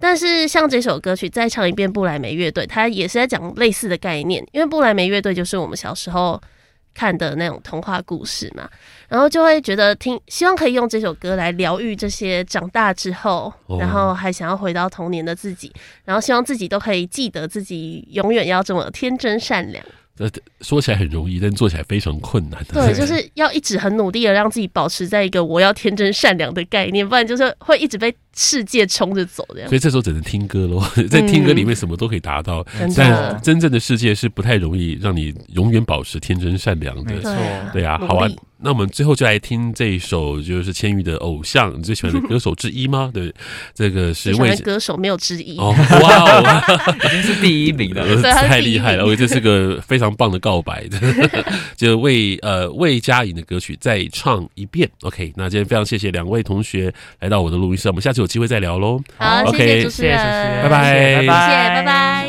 [0.03, 6.37] 但是像这首歌曲再唱一遍，布莱梅乐队，它也是在讲类似的概念，因为布莱梅乐队就是我们小时候
[6.93, 8.69] 看的那种童话故事嘛，
[9.07, 15.71] 然后就会觉得听，希望可以用这首歌来疗愈这些长大之后，然后还想要回到童年的自己，
[16.03, 19.81] 然后希望自己都可以记得自己永远要这么天真善良。
[20.19, 20.29] 呃，
[20.61, 22.63] 说起来很容易，但做起来非常困难。
[22.65, 29.69] 对，就是要一直很努力的让自己保持在一个我要天真善良的概念，不然就是会一直被世界冲着走这样。
[29.69, 37.13] 所以这时候只能听歌喽， 在听歌里面什么都可以达到，嗯、但真正的世界是不太容易让你永远保持天真善良的。
[37.13, 37.31] 没错，
[37.71, 38.29] 对啊，好啊。
[38.65, 43.11] 那我们最后就来听这一首，就是千玉的偶像，你最喜欢的歌手之一吗？
[43.13, 43.29] 对，
[43.73, 49.03] 这个是魏歌手没有之一哦，哇哦， 已经是第一名了，太厉害了！
[49.03, 50.87] 我觉得这是个非常棒的告白，
[51.75, 54.89] 就魏呃魏佳莹的歌曲再唱一遍。
[55.01, 58.99] OK，那今天非常谢谢两位同学来到我的录音室，我们下次有机会再聊喽。
[59.17, 60.17] 好，OK，谢谢主持人，
[60.63, 62.25] 拜拜，拜拜，拜拜。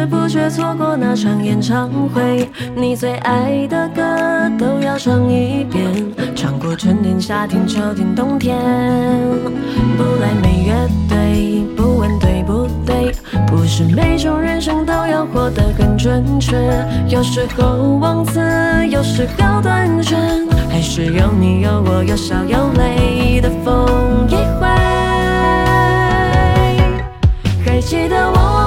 [0.00, 2.48] 知不觉错过那场演唱会。
[2.74, 4.02] 你最爱的歌
[4.58, 5.84] 都要唱一遍。
[6.34, 8.56] 唱过春天、夏天、秋天、冬天，
[9.98, 13.12] 不来梅乐队，不问对不对，
[13.46, 16.56] 不是每种人生都要活得很准确，
[17.06, 18.40] 有时候忘词，
[18.88, 20.14] 有时候断句，
[20.70, 24.66] 还是有你有我有笑有泪的风一回，
[27.66, 28.59] 还记得我。